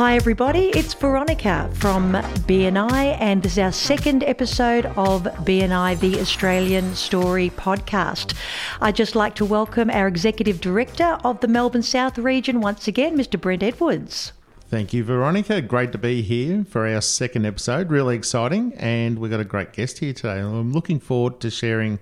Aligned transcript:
Hi, 0.00 0.16
everybody. 0.16 0.70
It's 0.70 0.94
Veronica 0.94 1.70
from 1.74 2.12
BNI, 2.14 3.18
and 3.20 3.42
this 3.42 3.52
is 3.52 3.58
our 3.58 3.70
second 3.70 4.24
episode 4.24 4.86
of 4.86 5.24
BNI, 5.44 6.00
the 6.00 6.18
Australian 6.20 6.94
Story 6.94 7.50
podcast. 7.50 8.34
I'd 8.80 8.96
just 8.96 9.14
like 9.14 9.34
to 9.34 9.44
welcome 9.44 9.90
our 9.90 10.08
Executive 10.08 10.58
Director 10.58 11.18
of 11.22 11.40
the 11.40 11.48
Melbourne 11.48 11.82
South 11.82 12.16
region 12.16 12.62
once 12.62 12.88
again, 12.88 13.14
Mr. 13.14 13.38
Brent 13.38 13.62
Edwards. 13.62 14.32
Thank 14.70 14.94
you, 14.94 15.04
Veronica. 15.04 15.60
Great 15.60 15.92
to 15.92 15.98
be 15.98 16.22
here 16.22 16.64
for 16.64 16.88
our 16.88 17.02
second 17.02 17.44
episode. 17.44 17.90
Really 17.90 18.16
exciting, 18.16 18.72
and 18.78 19.18
we've 19.18 19.30
got 19.30 19.40
a 19.40 19.44
great 19.44 19.74
guest 19.74 19.98
here 19.98 20.14
today. 20.14 20.38
I'm 20.38 20.72
looking 20.72 20.98
forward 20.98 21.40
to 21.40 21.50
sharing 21.50 21.98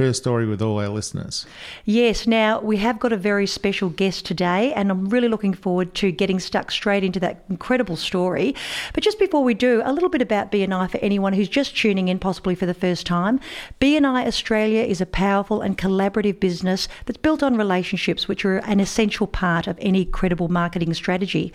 her 0.00 0.12
story 0.12 0.46
with 0.46 0.60
all 0.60 0.80
our 0.80 0.88
listeners. 0.88 1.46
Yes, 1.84 2.26
now 2.26 2.60
we 2.60 2.78
have 2.78 2.98
got 2.98 3.12
a 3.12 3.16
very 3.16 3.46
special 3.46 3.88
guest 3.90 4.26
today, 4.26 4.72
and 4.72 4.90
I'm 4.90 5.08
really 5.08 5.28
looking 5.28 5.54
forward 5.54 5.94
to 5.96 6.10
getting 6.10 6.40
stuck 6.40 6.70
straight 6.70 7.04
into 7.04 7.20
that 7.20 7.44
incredible 7.48 7.96
story. 7.96 8.54
But 8.94 9.04
just 9.04 9.18
before 9.18 9.44
we 9.44 9.54
do, 9.54 9.82
a 9.84 9.92
little 9.92 10.08
bit 10.08 10.22
about 10.22 10.50
BNI 10.50 10.90
for 10.90 10.98
anyone 10.98 11.34
who's 11.34 11.48
just 11.48 11.76
tuning 11.76 12.08
in, 12.08 12.18
possibly 12.18 12.54
for 12.54 12.66
the 12.66 12.74
first 12.74 13.06
time. 13.06 13.38
BNI 13.80 14.26
Australia 14.26 14.82
is 14.82 15.00
a 15.00 15.06
powerful 15.06 15.60
and 15.60 15.76
collaborative 15.76 16.40
business 16.40 16.88
that's 17.06 17.18
built 17.18 17.42
on 17.42 17.56
relationships, 17.56 18.26
which 18.26 18.44
are 18.44 18.58
an 18.58 18.80
essential 18.80 19.26
part 19.26 19.66
of 19.66 19.78
any 19.80 20.04
credible 20.04 20.48
marketing 20.48 20.94
strategy. 20.94 21.52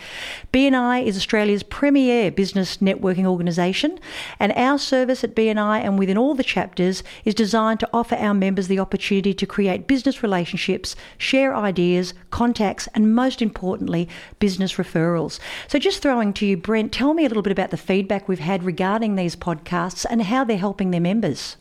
BNI 0.54 1.04
is 1.04 1.18
Australia's 1.18 1.64
premier 1.64 2.30
business 2.32 2.78
networking 2.78 3.26
organisation, 3.26 4.00
and 4.40 4.52
our 4.54 4.78
service 4.78 5.24
at 5.24 5.36
BNI 5.36 5.84
and 5.84 5.98
within 5.98 6.18
all 6.18 6.36
the 6.36 6.44
chapters 6.44 7.04
is 7.24 7.34
designed 7.34 7.80
to 7.80 7.90
offer 7.92 8.16
our 8.16 8.35
members 8.36 8.68
the 8.68 8.80
opportunity 8.80 9.34
to 9.34 9.46
create 9.46 9.88
business 9.88 10.22
relationships, 10.22 10.96
share 11.18 11.56
ideas, 11.56 12.14
contacts, 12.30 12.88
and 12.94 13.16
most 13.16 13.42
importantly, 13.42 14.08
business 14.40 14.76
referrals. 14.76 15.40
So, 15.68 15.80
just 15.80 16.02
throwing 16.02 16.34
to 16.34 16.46
you, 16.46 16.58
Brent, 16.58 16.92
tell 16.92 17.14
me 17.14 17.26
a 17.26 17.28
little 17.28 17.44
bit 17.44 17.52
about 17.52 17.72
the 17.72 17.78
feedback 17.78 18.28
we've 18.28 18.40
had 18.40 18.64
regarding 18.64 19.16
these 19.16 19.36
podcasts 19.36 20.06
and 20.10 20.24
how 20.24 20.44
they're 20.44 20.58
helping 20.58 20.92
their 20.92 21.02
members. 21.02 21.58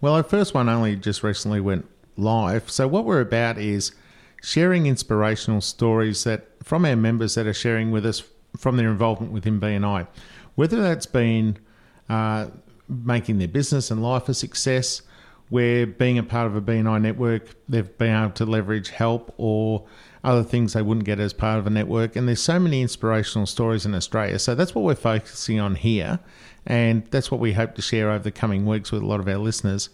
Well, 0.00 0.14
our 0.14 0.22
first 0.22 0.54
one 0.54 0.68
only 0.68 0.96
just 0.96 1.22
recently 1.22 1.60
went 1.60 1.86
live. 2.16 2.70
So, 2.70 2.86
what 2.86 3.04
we're 3.04 3.20
about 3.20 3.58
is 3.58 3.92
sharing 4.42 4.86
inspirational 4.86 5.60
stories 5.60 6.24
that 6.24 6.46
from 6.62 6.84
our 6.84 6.96
members 6.96 7.34
that 7.34 7.46
are 7.46 7.54
sharing 7.54 7.90
with 7.90 8.04
us 8.04 8.22
from 8.56 8.76
their 8.76 8.90
involvement 8.90 9.32
within 9.32 9.60
BNI, 9.60 10.06
whether 10.54 10.80
that's 10.80 11.06
been 11.06 11.58
uh, 12.08 12.48
making 12.88 13.38
their 13.38 13.48
business 13.48 13.90
and 13.90 14.02
life 14.02 14.28
a 14.28 14.34
success, 14.34 15.02
where 15.48 15.86
being 15.86 16.18
a 16.18 16.22
part 16.22 16.46
of 16.46 16.56
a 16.56 16.60
BNI 16.60 17.00
network, 17.00 17.54
they've 17.68 17.96
been 17.98 18.14
able 18.14 18.32
to 18.32 18.44
leverage 18.44 18.90
help 18.90 19.32
or 19.36 19.84
other 20.24 20.42
things 20.42 20.72
they 20.72 20.82
wouldn't 20.82 21.06
get 21.06 21.20
as 21.20 21.32
part 21.32 21.58
of 21.58 21.66
a 21.66 21.70
network. 21.70 22.16
And 22.16 22.26
there's 22.26 22.42
so 22.42 22.58
many 22.58 22.82
inspirational 22.82 23.46
stories 23.46 23.86
in 23.86 23.94
Australia. 23.94 24.38
So 24.40 24.54
that's 24.54 24.74
what 24.74 24.82
we're 24.82 24.96
focusing 24.96 25.60
on 25.60 25.76
here. 25.76 26.18
And 26.66 27.06
that's 27.12 27.30
what 27.30 27.40
we 27.40 27.52
hope 27.52 27.76
to 27.76 27.82
share 27.82 28.10
over 28.10 28.24
the 28.24 28.32
coming 28.32 28.66
weeks 28.66 28.90
with 28.90 29.02
a 29.02 29.06
lot 29.06 29.20
of 29.20 29.28
our 29.28 29.38
listeners. 29.38 29.88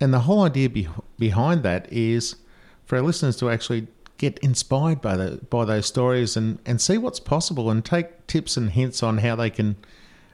And 0.00 0.14
the 0.14 0.20
whole 0.20 0.42
idea 0.42 0.70
be- 0.70 0.88
behind 1.18 1.64
that 1.64 1.92
is 1.92 2.36
for 2.84 2.96
our 2.96 3.02
listeners 3.02 3.36
to 3.38 3.50
actually 3.50 3.88
get 4.18 4.38
inspired 4.38 5.00
by 5.00 5.16
the 5.16 5.40
by 5.50 5.64
those 5.64 5.86
stories 5.86 6.36
and, 6.36 6.60
and 6.64 6.80
see 6.80 6.96
what's 6.96 7.18
possible 7.18 7.68
and 7.68 7.84
take 7.84 8.24
tips 8.28 8.56
and 8.56 8.70
hints 8.70 9.02
on 9.02 9.18
how 9.18 9.34
they 9.34 9.50
can 9.50 9.74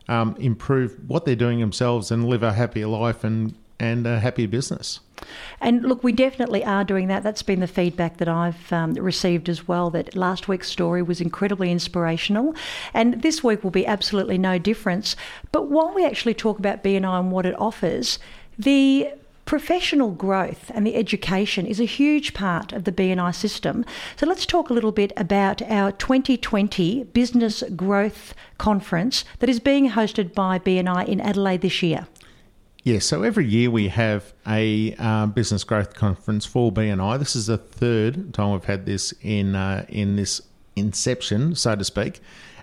um, 0.08 0.36
improve 0.38 0.94
what 1.06 1.24
they're 1.24 1.34
doing 1.34 1.60
themselves 1.60 2.10
and 2.10 2.28
live 2.28 2.42
a 2.42 2.52
happier 2.52 2.86
life 2.86 3.24
and 3.24 3.54
and 3.80 4.06
a 4.06 4.20
happy 4.20 4.46
business. 4.46 5.00
And 5.60 5.82
look, 5.82 6.04
we 6.04 6.12
definitely 6.12 6.64
are 6.64 6.84
doing 6.84 7.08
that. 7.08 7.22
That's 7.22 7.42
been 7.42 7.60
the 7.60 7.66
feedback 7.66 8.18
that 8.18 8.28
I've 8.28 8.72
um, 8.72 8.94
received 8.94 9.48
as 9.48 9.66
well. 9.66 9.90
That 9.90 10.16
last 10.16 10.48
week's 10.48 10.68
story 10.68 11.02
was 11.02 11.20
incredibly 11.20 11.70
inspirational, 11.70 12.54
and 12.94 13.22
this 13.22 13.42
week 13.42 13.64
will 13.64 13.70
be 13.70 13.86
absolutely 13.86 14.38
no 14.38 14.58
difference. 14.58 15.16
But 15.52 15.68
while 15.68 15.92
we 15.94 16.04
actually 16.04 16.34
talk 16.34 16.58
about 16.58 16.84
BNI 16.84 17.20
and 17.20 17.32
what 17.32 17.46
it 17.46 17.58
offers, 17.58 18.18
the 18.58 19.12
Professional 19.48 20.10
growth 20.10 20.70
and 20.74 20.86
the 20.86 20.94
education 20.94 21.64
is 21.64 21.80
a 21.80 21.86
huge 21.86 22.34
part 22.34 22.74
of 22.74 22.84
the 22.84 22.92
BNI 22.92 23.34
system. 23.34 23.82
So 24.16 24.26
let's 24.26 24.44
talk 24.44 24.68
a 24.68 24.74
little 24.74 24.92
bit 24.92 25.10
about 25.16 25.62
our 25.62 25.90
2020 25.90 27.04
Business 27.04 27.62
Growth 27.74 28.34
Conference 28.58 29.24
that 29.38 29.48
is 29.48 29.58
being 29.58 29.92
hosted 29.92 30.34
by 30.34 30.58
BNI 30.58 31.08
in 31.08 31.18
Adelaide 31.22 31.62
this 31.62 31.82
year. 31.82 32.06
Yeah, 32.88 33.00
so 33.00 33.22
every 33.22 33.44
year 33.44 33.70
we 33.70 33.88
have 33.88 34.32
a 34.46 34.94
uh, 34.98 35.26
business 35.26 35.62
growth 35.62 35.92
conference 35.92 36.46
for 36.46 36.72
BNI. 36.72 37.18
This 37.18 37.36
is 37.36 37.48
the 37.48 37.58
third 37.58 38.32
time 38.32 38.52
we've 38.52 38.64
had 38.64 38.86
this 38.86 39.12
in 39.20 39.54
uh, 39.54 39.84
in 39.90 40.16
this 40.16 40.40
inception, 40.74 41.54
so 41.54 41.76
to 41.76 41.84
speak, 41.84 42.20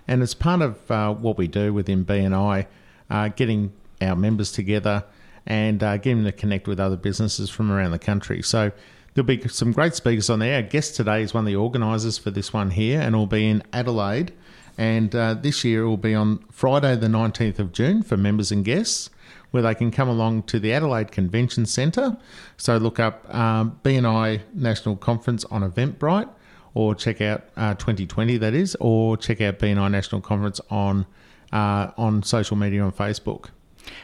and 0.08 0.24
it's 0.24 0.34
part 0.34 0.62
of 0.62 0.90
uh, 0.90 1.14
what 1.14 1.38
we 1.38 1.46
do 1.46 1.72
within 1.72 2.04
BNI, 2.04 2.66
uh, 3.08 3.28
getting 3.28 3.72
our 4.02 4.16
members 4.16 4.50
together 4.50 5.04
and 5.46 5.80
uh, 5.84 5.96
getting 5.96 6.24
them 6.24 6.32
to 6.32 6.36
connect 6.36 6.66
with 6.66 6.80
other 6.80 6.96
businesses 6.96 7.48
from 7.48 7.70
around 7.70 7.92
the 7.92 7.98
country. 8.00 8.42
So 8.42 8.72
there'll 9.14 9.26
be 9.26 9.46
some 9.46 9.70
great 9.70 9.94
speakers 9.94 10.28
on 10.28 10.40
there. 10.40 10.56
Our 10.56 10.62
guest 10.62 10.96
today 10.96 11.22
is 11.22 11.34
one 11.34 11.44
of 11.44 11.46
the 11.46 11.54
organisers 11.54 12.18
for 12.18 12.32
this 12.32 12.52
one 12.52 12.72
here, 12.72 13.00
and 13.00 13.14
will 13.14 13.28
be 13.28 13.48
in 13.48 13.62
Adelaide. 13.72 14.32
And 14.76 15.14
uh, 15.14 15.34
this 15.34 15.62
year 15.62 15.82
it 15.82 15.88
will 15.88 15.96
be 15.96 16.16
on 16.16 16.38
Friday, 16.50 16.96
the 16.96 17.06
19th 17.06 17.60
of 17.60 17.70
June, 17.70 18.02
for 18.02 18.16
members 18.16 18.50
and 18.50 18.64
guests 18.64 19.08
where 19.50 19.62
they 19.62 19.74
can 19.74 19.90
come 19.90 20.08
along 20.08 20.42
to 20.44 20.58
the 20.58 20.72
Adelaide 20.72 21.12
Convention 21.12 21.66
Centre. 21.66 22.16
So 22.56 22.76
look 22.76 23.00
up 23.00 23.32
um, 23.34 23.78
BNI 23.82 24.40
National 24.54 24.96
Conference 24.96 25.44
on 25.46 25.68
Eventbrite, 25.68 26.28
or 26.74 26.94
check 26.94 27.20
out 27.20 27.44
uh, 27.56 27.74
2020 27.74 28.36
that 28.38 28.54
is, 28.54 28.76
or 28.80 29.16
check 29.16 29.40
out 29.40 29.58
BNI 29.58 29.90
National 29.90 30.20
Conference 30.20 30.60
on 30.70 31.06
uh, 31.52 31.90
on 31.96 32.22
social 32.22 32.56
media 32.56 32.82
on 32.82 32.92
Facebook. 32.92 33.50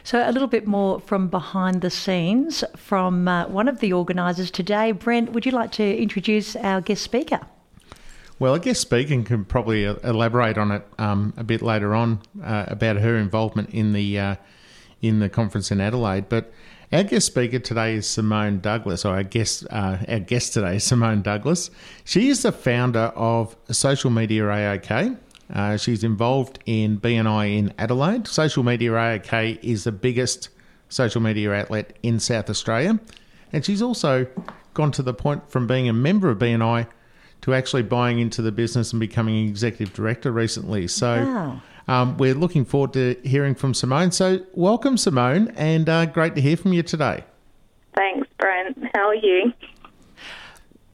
So, 0.03 0.27
a 0.27 0.31
little 0.31 0.47
bit 0.47 0.65
more 0.65 0.99
from 1.01 1.27
behind 1.27 1.81
the 1.81 1.89
scenes 1.89 2.63
from 2.75 3.27
uh, 3.27 3.47
one 3.47 3.67
of 3.67 3.79
the 3.79 3.93
organisers 3.93 4.49
today. 4.49 4.91
Brent, 4.91 5.33
would 5.33 5.45
you 5.45 5.51
like 5.51 5.71
to 5.73 5.97
introduce 5.97 6.55
our 6.55 6.81
guest 6.81 7.03
speaker? 7.03 7.41
Well, 8.39 8.55
a 8.55 8.59
guest 8.59 8.81
speaker 8.81 9.21
can 9.23 9.45
probably 9.45 9.85
elaborate 9.85 10.57
on 10.57 10.71
it 10.71 10.85
um, 10.97 11.33
a 11.37 11.43
bit 11.43 11.61
later 11.61 11.93
on 11.93 12.21
uh, 12.43 12.65
about 12.67 12.97
her 12.97 13.15
involvement 13.17 13.69
in 13.69 13.93
the 13.93 14.19
uh, 14.19 14.35
in 15.03 15.19
the 15.19 15.29
conference 15.29 15.69
in 15.69 15.79
Adelaide. 15.79 16.29
But 16.29 16.51
our 16.91 17.03
guest 17.03 17.27
speaker 17.27 17.59
today 17.59 17.95
is 17.95 18.07
Simone 18.07 18.59
Douglas, 18.59 19.05
or 19.05 19.13
our 19.13 19.23
guest, 19.23 19.67
uh, 19.69 19.97
our 20.07 20.19
guest 20.19 20.53
today 20.53 20.77
is 20.77 20.83
Simone 20.85 21.21
Douglas. 21.21 21.69
She 22.05 22.29
is 22.29 22.41
the 22.41 22.51
founder 22.51 23.11
of 23.15 23.55
Social 23.69 24.09
Media 24.09 24.43
AOK. 24.43 25.19
Uh, 25.53 25.77
she's 25.77 26.03
involved 26.03 26.57
in 26.65 26.99
BNI 26.99 27.57
in 27.57 27.73
Adelaide. 27.77 28.27
Social 28.27 28.63
Media 28.63 28.91
AOK 28.91 29.59
is 29.61 29.83
the 29.83 29.91
biggest 29.91 30.49
social 30.87 31.21
media 31.21 31.51
outlet 31.51 31.97
in 32.01 32.19
South 32.19 32.49
Australia. 32.49 32.99
And 33.51 33.65
she's 33.65 33.81
also 33.81 34.27
gone 34.73 34.91
to 34.93 35.03
the 35.03 35.13
point 35.13 35.49
from 35.51 35.67
being 35.67 35.89
a 35.89 35.93
member 35.93 36.29
of 36.29 36.39
BNI 36.39 36.87
to 37.41 37.53
actually 37.53 37.83
buying 37.83 38.19
into 38.19 38.41
the 38.41 38.51
business 38.51 38.93
and 38.93 38.99
becoming 38.99 39.47
executive 39.49 39.93
director 39.93 40.31
recently. 40.31 40.87
So. 40.87 41.59
Um, 41.87 42.17
we're 42.17 42.33
looking 42.33 42.65
forward 42.65 42.93
to 42.93 43.15
hearing 43.23 43.55
from 43.55 43.73
Simone. 43.73 44.11
So, 44.11 44.45
welcome, 44.53 44.97
Simone, 44.97 45.49
and 45.55 45.89
uh, 45.89 46.05
great 46.05 46.35
to 46.35 46.41
hear 46.41 46.55
from 46.55 46.73
you 46.73 46.83
today. 46.83 47.23
Thanks, 47.95 48.27
Brent. 48.37 48.77
How 48.95 49.07
are 49.07 49.15
you? 49.15 49.53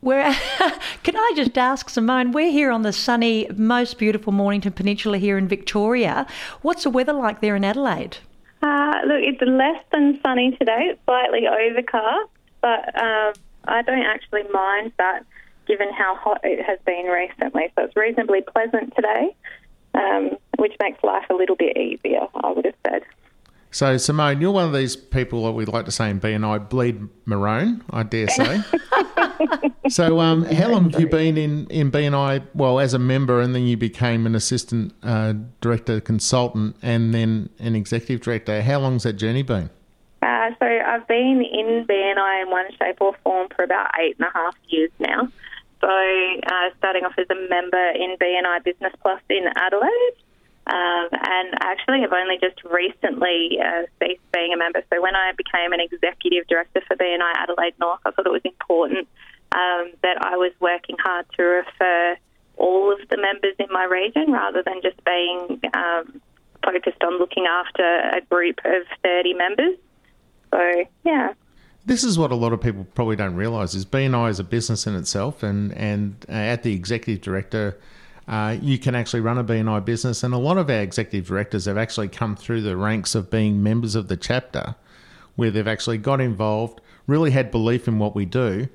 Where 0.01 0.33
can 1.03 1.15
I 1.15 1.33
just 1.35 1.57
ask 1.57 1.89
Simone? 1.89 2.31
We're 2.31 2.51
here 2.51 2.71
on 2.71 2.83
the 2.83 2.93
sunny, 2.93 3.47
most 3.55 3.97
beautiful 3.97 4.31
Mornington 4.31 4.71
Peninsula 4.71 5.17
here 5.17 5.37
in 5.37 5.47
Victoria. 5.47 6.25
What's 6.61 6.83
the 6.83 6.89
weather 6.89 7.13
like 7.13 7.41
there 7.41 7.55
in 7.55 7.65
Adelaide? 7.65 8.17
Uh, 8.61 8.95
look, 9.05 9.21
it's 9.21 9.41
less 9.41 9.83
than 9.91 10.19
sunny 10.21 10.55
today. 10.57 10.91
It's 10.91 10.99
slightly 11.05 11.47
overcast, 11.47 12.29
but 12.61 13.01
um, 13.01 13.33
I 13.65 13.81
don't 13.81 14.03
actually 14.03 14.43
mind 14.51 14.93
that 14.97 15.25
given 15.67 15.93
how 15.93 16.15
hot 16.15 16.41
it 16.43 16.65
has 16.65 16.79
been 16.85 17.05
recently. 17.05 17.71
So 17.75 17.85
it's 17.85 17.95
reasonably 17.95 18.41
pleasant 18.41 18.95
today 18.95 19.35
um, 19.93 20.31
which 20.57 20.73
makes 20.81 21.03
life 21.03 21.25
a 21.29 21.33
little 21.33 21.55
bit 21.55 21.77
easier, 21.77 22.27
I 22.35 22.51
would 22.51 22.65
have 22.65 22.75
said. 22.87 23.03
So, 23.71 23.97
Simone, 23.97 24.41
you're 24.41 24.51
one 24.51 24.65
of 24.65 24.73
these 24.73 24.95
people 24.95 25.45
that 25.45 25.51
we 25.51 25.65
like 25.65 25.85
to 25.85 25.91
say 25.91 26.09
in 26.09 26.19
BNI 26.19 26.69
bleed 26.69 27.07
maroon, 27.25 27.83
I 27.91 28.01
dare 28.01 28.27
say. 28.27 28.63
so, 29.89 30.19
um, 30.19 30.43
how 30.45 30.69
long 30.69 30.89
have 30.89 30.99
you 30.99 31.07
been 31.07 31.37
in, 31.37 31.67
in 31.67 31.91
BNI? 31.91 32.47
Well, 32.55 32.79
as 32.79 32.95
a 32.95 32.99
member, 32.99 33.39
and 33.41 33.53
then 33.53 33.67
you 33.67 33.77
became 33.77 34.25
an 34.25 34.33
assistant 34.33 34.95
uh, 35.03 35.33
director 35.61 36.01
consultant 36.01 36.77
and 36.81 37.13
then 37.13 37.49
an 37.59 37.75
executive 37.75 38.21
director. 38.21 38.63
How 38.63 38.79
long's 38.79 39.03
that 39.03 39.13
journey 39.13 39.43
been? 39.43 39.69
Uh, 40.23 40.49
so, 40.59 40.65
I've 40.65 41.07
been 41.07 41.43
in 41.43 41.85
BNI 41.87 42.41
in 42.43 42.49
one 42.49 42.71
shape 42.79 42.99
or 43.01 43.13
form 43.23 43.49
for 43.55 43.63
about 43.63 43.91
eight 43.99 44.15
and 44.17 44.27
a 44.27 44.31
half 44.37 44.55
years 44.69 44.89
now. 44.97 45.27
So, 45.81 45.87
uh, 45.87 46.69
starting 46.77 47.05
off 47.05 47.13
as 47.17 47.27
a 47.29 47.35
member 47.49 47.89
in 47.95 48.17
BNI 48.19 48.63
Business 48.63 48.93
Plus 49.01 49.21
in 49.29 49.45
Adelaide, 49.55 50.17
um, 50.67 51.07
and 51.11 51.55
actually 51.61 52.01
have 52.01 52.13
only 52.13 52.37
just 52.39 52.63
recently 52.65 53.57
uh, 53.63 53.83
ceased 53.99 54.21
being 54.33 54.53
a 54.53 54.57
member. 54.57 54.83
So, 54.91 55.01
when 55.01 55.15
I 55.15 55.31
became 55.37 55.71
an 55.71 55.79
executive 55.79 56.47
director 56.47 56.81
for 56.87 56.97
BNI 56.97 57.31
Adelaide 57.35 57.75
North, 57.79 58.01
I 58.05 58.11
thought 58.11 58.25
it 58.25 58.31
was 58.31 58.43
important 58.43 59.07
um, 59.51 59.91
that 60.03 60.17
I 60.21 60.35
was 60.35 60.51
working 60.59 60.97
hard 60.99 61.25
to 61.37 61.43
refer 61.43 62.17
all 62.57 62.91
of 62.91 62.99
the 63.09 63.17
members 63.17 63.55
in 63.57 63.67
my 63.71 63.85
region 63.85 64.31
rather 64.31 64.61
than 64.61 64.81
just 64.81 65.03
being 65.05 65.61
um, 65.73 66.21
focused 66.63 67.01
on 67.03 67.17
looking 67.17 67.45
after 67.45 67.83
a 67.83 68.21
group 68.29 68.59
of 68.65 68.83
30 69.01 69.33
members. 69.33 69.77
So, 70.51 70.85
yeah. 71.05 71.33
This 71.89 72.03
is 72.03 72.19
what 72.19 72.31
a 72.31 72.35
lot 72.35 72.53
of 72.53 72.61
people 72.61 72.85
probably 72.93 73.15
don't 73.15 73.33
realise 73.33 73.73
is 73.73 73.83
BNI 73.83 74.29
is 74.29 74.39
a 74.39 74.43
business 74.43 74.85
in 74.85 74.93
itself, 74.93 75.41
and 75.41 75.73
and 75.73 76.23
uh, 76.29 76.33
at 76.33 76.61
the 76.61 76.71
executive 76.71 77.23
director, 77.23 77.79
uh, 78.27 78.57
you 78.61 78.77
can 78.77 78.93
actually 78.93 79.21
run 79.21 79.39
a 79.39 79.43
BNI 79.43 79.83
business, 79.85 80.21
and 80.21 80.31
a 80.31 80.37
lot 80.37 80.59
of 80.59 80.69
our 80.69 80.81
executive 80.81 81.27
directors 81.27 81.65
have 81.65 81.79
actually 81.79 82.07
come 82.07 82.35
through 82.35 82.61
the 82.61 82.77
ranks 82.77 83.15
of 83.15 83.31
being 83.31 83.63
members 83.63 83.95
of 83.95 84.07
the 84.07 84.15
chapter, 84.15 84.75
where 85.35 85.49
they've 85.49 85.67
actually 85.67 85.97
got 85.97 86.21
involved, 86.21 86.79
really 87.07 87.31
had 87.31 87.49
belief 87.49 87.87
in 87.87 87.97
what 87.97 88.13
we 88.13 88.23
do, 88.23 88.67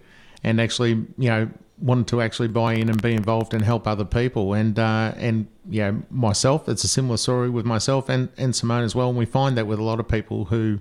and 0.43 0.61
actually 0.61 1.07
you 1.17 1.29
know 1.29 1.49
wanted 1.79 2.09
to 2.09 2.21
actually 2.21 2.49
buy 2.49 2.75
in 2.75 2.89
and 2.89 3.01
be 3.01 3.15
involved 3.15 3.55
and 3.55 3.63
help 3.63 3.87
other 3.87 4.05
people. 4.05 4.55
And 4.55 4.77
uh, 4.77 5.15
and 5.17 5.47
you 5.71 5.83
know 5.83 6.03
myself, 6.11 6.69
it's 6.69 6.83
a 6.83 6.89
similar 6.89 7.19
story 7.19 7.49
with 7.49 7.65
myself 7.65 8.09
and 8.09 8.31
and 8.37 8.57
Simone 8.57 8.83
as 8.83 8.97
well. 8.97 9.09
And 9.09 9.17
we 9.17 9.25
find 9.25 9.57
that 9.57 9.69
with 9.69 9.79
a 9.79 9.85
lot 9.85 10.01
of 10.01 10.09
people 10.09 10.47
who 10.47 10.81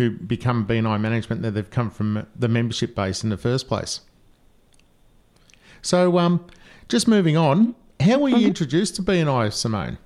who 0.00 0.08
become 0.08 0.66
BNI 0.66 0.98
management 0.98 1.42
that 1.42 1.50
they've 1.50 1.68
come 1.68 1.90
from 1.90 2.26
the 2.34 2.48
membership 2.48 2.94
base 2.94 3.22
in 3.22 3.28
the 3.28 3.36
first 3.36 3.68
place. 3.68 4.00
So, 5.82 6.18
um, 6.18 6.46
just 6.88 7.06
moving 7.06 7.36
on, 7.36 7.74
how 8.00 8.18
were 8.18 8.30
you 8.30 8.36
mm-hmm. 8.36 8.46
introduced 8.46 8.96
to 8.96 9.02
BNI, 9.02 9.52
Simone? 9.52 9.98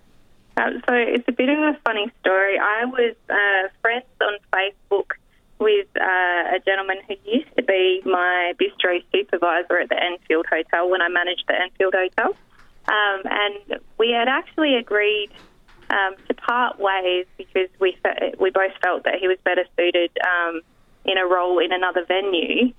Um, 0.57 0.83
so 0.89 0.95
it's 0.95 1.29
a 1.29 1.33
bit 1.33 1.49
of 1.49 1.59
a 1.59 1.79
funny 1.87 2.11
story. 2.21 2.59
I 2.59 2.87
was 2.87 3.15
uh, 3.31 3.69
friends 3.83 4.05
on 4.21 4.35
Facebook 4.53 5.13
with 5.61 5.87
uh, 5.97 6.57
a 6.57 6.59
gentleman 6.65 6.97
who 7.07 7.15
used 7.25 7.55
to 7.57 7.63
be 7.63 8.03
my 8.05 8.53
bistro 8.61 9.01
supervisor 9.13 9.79
at 9.79 9.91
the 9.91 10.03
Enfield 10.03 10.47
Hotel 10.51 10.91
when 10.91 11.03
I 11.03 11.09
managed 11.09 11.45
the 11.47 11.55
Enfield 11.55 11.95
Hotel. 11.95 12.35
Um, 12.89 13.23
and 13.25 13.81
we 13.97 14.11
had 14.11 14.27
actually 14.27 14.75
agreed 14.75 15.31
um, 15.95 16.15
to 16.29 16.35
part 16.35 16.79
ways 16.79 17.27
because 17.39 17.69
we 17.81 17.97
we 18.39 18.51
both 18.51 18.73
felt 18.83 19.05
that 19.05 19.17
he 19.21 19.29
was 19.29 19.39
better 19.45 19.65
suited 19.77 20.11
um, 20.27 20.61
in 21.05 21.19
a 21.19 21.27
role 21.27 21.59
in 21.59 21.73
another 21.73 22.05
venue. 22.07 22.73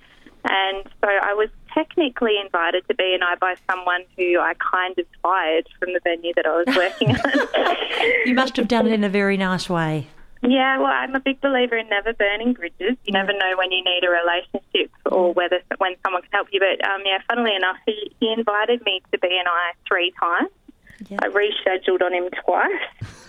And 0.48 0.84
so 1.02 1.08
I 1.08 1.34
was 1.34 1.48
technically 1.74 2.38
invited 2.38 2.86
to 2.88 2.94
BNI 2.94 3.38
by 3.40 3.56
someone 3.68 4.02
who 4.16 4.38
I 4.38 4.54
kind 4.54 4.96
of 4.98 5.06
fired 5.22 5.66
from 5.78 5.92
the 5.92 6.00
venue 6.04 6.32
that 6.36 6.46
I 6.46 6.62
was 6.62 6.76
working 6.76 7.10
on. 7.10 8.06
you 8.26 8.34
must 8.34 8.56
have 8.56 8.68
done 8.68 8.86
it 8.86 8.92
in 8.92 9.02
a 9.02 9.08
very 9.08 9.36
nice 9.36 9.68
way. 9.68 10.06
Yeah, 10.42 10.78
well, 10.78 10.92
I'm 10.92 11.14
a 11.14 11.20
big 11.20 11.40
believer 11.40 11.76
in 11.76 11.88
never 11.88 12.12
burning 12.12 12.52
bridges. 12.52 12.96
You 13.04 13.12
never 13.12 13.32
know 13.32 13.54
when 13.56 13.72
you 13.72 13.82
need 13.82 14.04
a 14.04 14.10
relationship 14.10 14.92
or 15.06 15.32
whether 15.32 15.60
when 15.78 15.96
someone 16.04 16.22
can 16.22 16.30
help 16.32 16.48
you. 16.52 16.60
But 16.60 16.86
um, 16.86 17.02
yeah, 17.04 17.18
funnily 17.28 17.56
enough, 17.56 17.76
he, 17.84 18.12
he 18.20 18.32
invited 18.32 18.82
me 18.82 19.02
to 19.12 19.18
BNI 19.18 19.72
three 19.88 20.12
times. 20.20 20.50
Yep. 21.08 21.20
I 21.22 21.28
rescheduled 21.28 22.02
on 22.02 22.12
him 22.12 22.28
twice. 22.44 22.70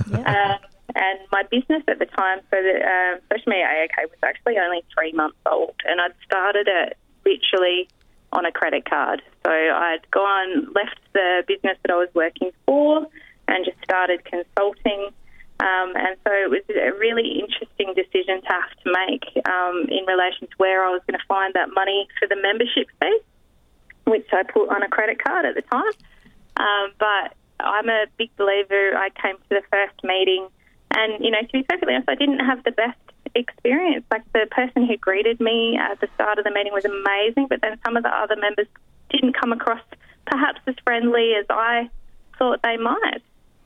Yep. 0.10 0.28
Um, 0.28 0.60
and 0.96 1.20
my 1.32 1.44
business 1.44 1.84
at 1.88 2.00
the 2.00 2.06
time, 2.06 2.40
so 2.50 2.58
the 2.58 2.82
um, 2.82 3.20
Social 3.30 3.52
Media 3.52 3.68
AOK 3.68 4.10
was 4.10 4.20
actually 4.24 4.58
only 4.58 4.84
three 4.96 5.12
months 5.12 5.38
old, 5.46 5.76
and 5.86 6.02
I'd 6.02 6.14
started 6.26 6.68
it 6.68 6.98
literally 7.24 7.88
on 8.32 8.46
a 8.46 8.52
credit 8.52 8.90
card. 8.90 9.22
So 9.46 9.52
I'd 9.52 10.10
gone, 10.12 10.74
left 10.74 11.00
the 11.14 11.44
business 11.48 11.78
that 11.84 11.92
I 11.92 11.98
was 11.98 12.10
working 12.16 12.52
for, 12.66 13.06
and 13.48 13.66
just 13.66 13.78
started 13.84 14.26
consulting. 14.26 15.10
Um, 15.60 15.94
and 15.96 16.18
so 16.26 16.32
it 16.34 16.50
was 16.50 16.64
a 16.70 16.98
really 16.98 17.40
interesting 17.40 17.94
decision 17.94 18.42
to 18.42 18.48
have 18.50 18.72
to 18.84 18.94
make 19.08 19.46
um, 19.46 19.86
in 19.90 20.06
relation 20.06 20.48
to 20.48 20.56
where 20.58 20.84
I 20.84 20.90
was 20.90 21.02
going 21.08 21.20
to 21.20 21.26
find 21.28 21.54
that 21.54 21.70
money 21.74 22.08
for 22.18 22.28
the 22.28 22.36
membership 22.36 22.88
fee, 23.02 23.20
which 24.06 24.28
I 24.34 24.44
put 24.44 24.70
on 24.70 24.84
a 24.84 24.88
credit 24.88 25.24
card 25.24 25.46
at 25.46 25.56
the 25.56 25.62
time. 25.62 25.94
Um, 26.58 26.92
but 26.98 27.37
I'm 27.60 27.90
a 27.90 28.06
big 28.18 28.36
believer. 28.38 28.96
I 28.96 29.10
came 29.22 29.36
to 29.36 29.50
the 29.50 29.62
first 29.72 30.04
meeting, 30.04 30.48
and 30.96 31.24
you 31.24 31.32
know, 31.32 31.42
to 31.42 31.52
be 31.52 31.64
perfectly 31.64 31.94
honest, 31.94 32.10
I 32.10 32.16
didn't 32.16 32.40
have 32.40 32.64
the 32.64 32.72
best 32.72 33.00
experience. 33.36 34.06
Like 34.12 34.24
the 34.34 34.48
person 34.52 34.86
who 34.86 34.98
greeted 34.98 35.40
me 35.40 35.78
at 35.78 36.00
the 36.00 36.08
start 36.16 36.40
of 36.40 36.46
the 36.46 36.52
meeting 36.52 36.74
was 36.74 36.86
amazing, 36.86 37.48
but 37.48 37.62
then 37.62 37.78
some 37.86 37.98
of 37.98 38.04
the 38.04 38.10
other 38.10 38.36
members 38.36 38.68
didn't 39.10 39.34
come 39.34 39.52
across 39.52 39.82
perhaps 40.26 40.60
as 40.68 40.76
friendly 40.84 41.34
as 41.40 41.46
I 41.50 41.90
thought 42.38 42.62
they 42.64 42.78
might. 42.78 43.22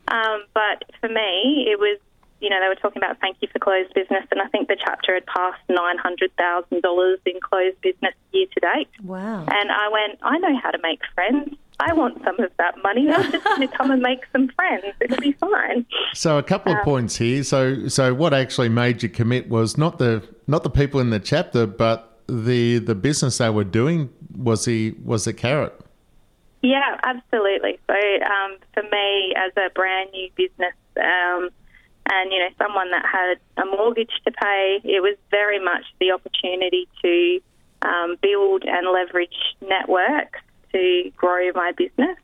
Um, 0.08 0.44
but 0.54 0.84
for 1.00 1.10
me, 1.10 1.68
it 1.70 1.80
was 1.80 1.98
you 2.42 2.50
know, 2.50 2.60
they 2.60 2.68
were 2.68 2.76
talking 2.76 3.02
about 3.02 3.20
thank 3.22 3.38
you 3.40 3.48
for 3.54 3.60
closed 3.60 3.94
business, 3.94 4.26
and 4.32 4.42
I 4.42 4.48
think 4.48 4.68
the 4.68 4.76
chapter 4.76 5.14
had 5.14 5.26
passed 5.28 5.62
$900,000 5.70 7.18
in 7.26 7.40
closed 7.40 7.82
business 7.82 8.14
year 8.32 8.48
to 8.54 8.60
date. 8.60 8.90
Wow. 9.04 9.46
And 9.48 9.72
I 9.72 9.90
went, 9.90 10.20
I 10.24 10.40
know 10.40 10.60
how 10.62 10.72
to 10.72 10.80
make 10.82 11.02
friends. 11.14 11.56
I 11.82 11.94
want 11.94 12.22
some 12.24 12.40
of 12.40 12.52
that 12.60 12.76
money. 12.84 13.10
I'm 13.12 13.32
just 13.32 13.44
going 13.44 13.68
to 13.68 13.68
come 13.68 13.90
and 13.90 14.02
make 14.02 14.20
some 14.32 14.50
friends. 14.50 14.86
It'll 15.00 15.18
be 15.18 15.32
fine. 15.34 15.86
So 16.14 16.38
a 16.38 16.44
couple 16.44 16.74
of 16.74 16.78
um, 16.80 16.84
points 16.84 17.16
here. 17.16 17.44
So 17.44 17.88
so 17.88 18.14
what 18.14 18.34
actually 18.34 18.70
made 18.70 19.02
you 19.02 19.10
commit 19.10 19.50
was 19.50 19.78
not 19.78 19.98
the 19.98 20.24
not 20.46 20.62
the 20.64 20.70
people 20.70 21.00
in 21.00 21.10
the 21.10 21.20
chapter, 21.20 21.66
but 21.66 22.20
the 22.28 22.78
the 22.78 22.94
business 22.94 23.40
they 23.40 23.50
were 23.50 23.64
doing 23.64 24.10
was 24.38 24.66
the 24.66 24.96
was 25.04 25.26
the 25.26 25.34
carrot. 25.34 25.74
Yeah, 26.62 27.00
absolutely. 27.04 27.80
So 27.88 27.96
um, 27.96 28.58
for 28.76 28.84
me, 28.84 29.34
as 29.36 29.52
a 29.58 29.72
brand 29.74 30.12
new 30.14 30.30
business, 30.36 30.76
um, 30.98 31.50
and 32.12 32.32
you 32.32 32.40
know 32.40 32.50
someone 32.60 32.92
that 32.92 33.06
had 33.06 33.40
a 33.58 33.66
mortgage 33.66 34.14
to 34.26 34.32
pay, 34.32 34.82
it 34.84 35.02
was 35.02 35.18
very 35.32 35.58
much 35.58 35.86
the 36.00 36.12
opportunity 36.12 36.88
to 37.02 37.42
um, 37.82 38.18
build 38.22 38.66
and 38.66 38.88
leverage 38.94 39.56
networks 39.62 40.40
to 40.74 41.12
grow 41.16 41.52
my 41.54 41.72
business. 41.78 42.18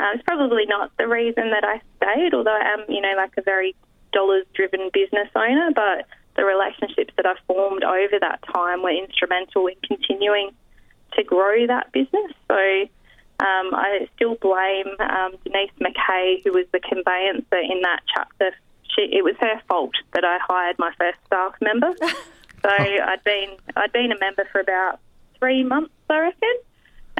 Uh, 0.00 0.10
it's 0.14 0.24
probably 0.24 0.66
not 0.66 0.90
the 0.98 1.06
reason 1.06 1.50
that 1.50 1.64
I 1.64 1.80
stayed, 1.96 2.34
although 2.34 2.56
I 2.56 2.74
am, 2.74 2.84
you 2.88 3.00
know, 3.00 3.14
like 3.16 3.32
a 3.36 3.42
very 3.42 3.74
dollars 4.12 4.44
driven 4.54 4.90
business 4.92 5.28
owner, 5.34 5.70
but 5.74 6.06
the 6.36 6.44
relationships 6.44 7.12
that 7.16 7.26
I 7.26 7.34
formed 7.46 7.84
over 7.84 8.18
that 8.20 8.40
time 8.54 8.82
were 8.82 8.90
instrumental 8.90 9.66
in 9.66 9.76
continuing 9.86 10.50
to 11.14 11.22
grow 11.22 11.66
that 11.66 11.92
business. 11.92 12.32
So 12.48 12.56
um, 13.40 13.74
I 13.74 14.08
still 14.16 14.36
blame 14.36 14.86
um, 15.00 15.32
Denise 15.44 15.70
McKay, 15.80 16.42
who 16.44 16.52
was 16.52 16.66
the 16.72 16.80
conveyancer 16.80 17.58
in 17.58 17.82
that 17.82 18.00
chapter. 18.14 18.50
She, 18.94 19.02
it 19.12 19.24
was 19.24 19.34
her 19.40 19.60
fault 19.68 19.94
that 20.14 20.24
I 20.24 20.38
hired 20.46 20.78
my 20.78 20.92
first 20.98 21.18
staff 21.26 21.54
member. 21.60 21.92
so 22.00 22.68
I'd 22.68 23.24
been 23.24 23.56
I'd 23.76 23.92
been 23.92 24.12
a 24.12 24.18
member 24.18 24.46
for 24.52 24.60
about 24.60 25.00
three 25.38 25.64
months, 25.64 25.92
I 26.08 26.20
reckon. 26.20 26.54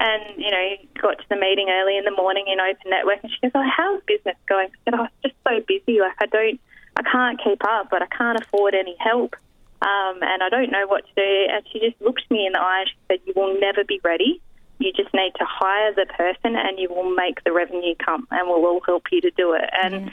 And, 0.02 0.34
you 0.36 0.50
know, 0.50 0.66
got 1.00 1.18
to 1.18 1.24
the 1.30 1.36
meeting 1.36 1.68
early 1.70 1.96
in 1.96 2.02
the 2.02 2.10
morning 2.10 2.46
in 2.50 2.58
Open 2.58 2.90
Network 2.90 3.22
and 3.22 3.30
she 3.30 3.38
goes, 3.40 3.52
Oh, 3.54 3.62
how's 3.62 4.02
business 4.02 4.34
going? 4.48 4.66
I 4.66 4.78
said, 4.84 4.98
Oh, 4.98 5.04
it's 5.04 5.22
just 5.22 5.34
so 5.46 5.62
busy. 5.62 6.00
Like, 6.00 6.18
I 6.18 6.26
don't, 6.26 6.58
I 6.96 7.02
can't 7.02 7.40
keep 7.42 7.62
up, 7.64 7.86
but 7.88 8.02
I 8.02 8.06
can't 8.06 8.42
afford 8.42 8.74
any 8.74 8.96
help. 8.98 9.36
Um, 9.80 10.18
and 10.22 10.42
I 10.42 10.48
don't 10.48 10.72
know 10.72 10.88
what 10.88 11.06
to 11.06 11.12
do. 11.14 11.46
And 11.54 11.62
she 11.70 11.78
just 11.78 12.00
looked 12.02 12.28
me 12.32 12.46
in 12.46 12.52
the 12.52 12.58
eye 12.58 12.80
and 12.80 12.88
she 12.90 12.98
said, 13.06 13.18
You 13.26 13.32
will 13.36 13.60
never 13.60 13.84
be 13.84 14.00
ready. 14.02 14.42
You 14.80 14.92
just 14.92 15.14
need 15.14 15.34
to 15.38 15.46
hire 15.46 15.94
the 15.94 16.06
person 16.06 16.56
and 16.58 16.78
you 16.80 16.88
will 16.90 17.14
make 17.14 17.44
the 17.44 17.52
revenue 17.52 17.94
come 18.04 18.26
and 18.32 18.48
we'll 18.48 18.66
all 18.66 18.80
help 18.84 19.04
you 19.12 19.20
to 19.20 19.30
do 19.30 19.52
it. 19.52 19.70
And 19.70 19.94
mm. 19.94 20.06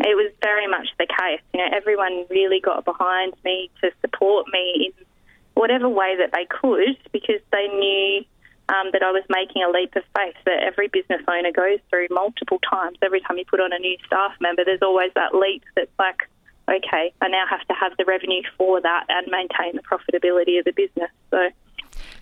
it 0.00 0.16
was 0.20 0.30
very 0.42 0.68
much 0.68 0.88
the 0.98 1.06
case. 1.06 1.40
You 1.54 1.60
know, 1.60 1.68
everyone 1.72 2.26
really 2.28 2.60
got 2.60 2.84
behind 2.84 3.32
me 3.42 3.70
to 3.80 3.90
support 4.02 4.46
me 4.52 4.92
in 4.92 5.06
whatever 5.54 5.88
way 5.88 6.16
that 6.18 6.32
they 6.32 6.44
could 6.44 6.96
because 7.12 7.40
they 7.52 7.68
knew 7.68 8.24
um, 8.70 8.90
that 8.92 9.02
I 9.02 9.10
was 9.10 9.24
making 9.28 9.62
a 9.62 9.70
leap 9.70 9.96
of 9.96 10.04
faith 10.14 10.36
that 10.46 10.62
every 10.62 10.88
business 10.88 11.22
owner 11.26 11.50
goes 11.50 11.80
through 11.90 12.06
multiple 12.10 12.60
times. 12.70 12.98
Every 13.02 13.20
time 13.20 13.36
you 13.36 13.44
put 13.44 13.60
on 13.60 13.72
a 13.72 13.78
new 13.78 13.96
staff 14.06 14.32
member, 14.40 14.64
there's 14.64 14.82
always 14.82 15.10
that 15.14 15.34
leap 15.34 15.64
that's 15.74 15.90
like, 15.98 16.28
okay, 16.68 17.12
I 17.20 17.28
now 17.28 17.44
have 17.50 17.66
to 17.66 17.74
have 17.74 17.92
the 17.98 18.04
revenue 18.04 18.42
for 18.56 18.80
that 18.80 19.06
and 19.08 19.26
maintain 19.26 19.74
the 19.74 19.82
profitability 19.82 20.58
of 20.58 20.64
the 20.64 20.72
business. 20.72 21.10
So. 21.30 21.50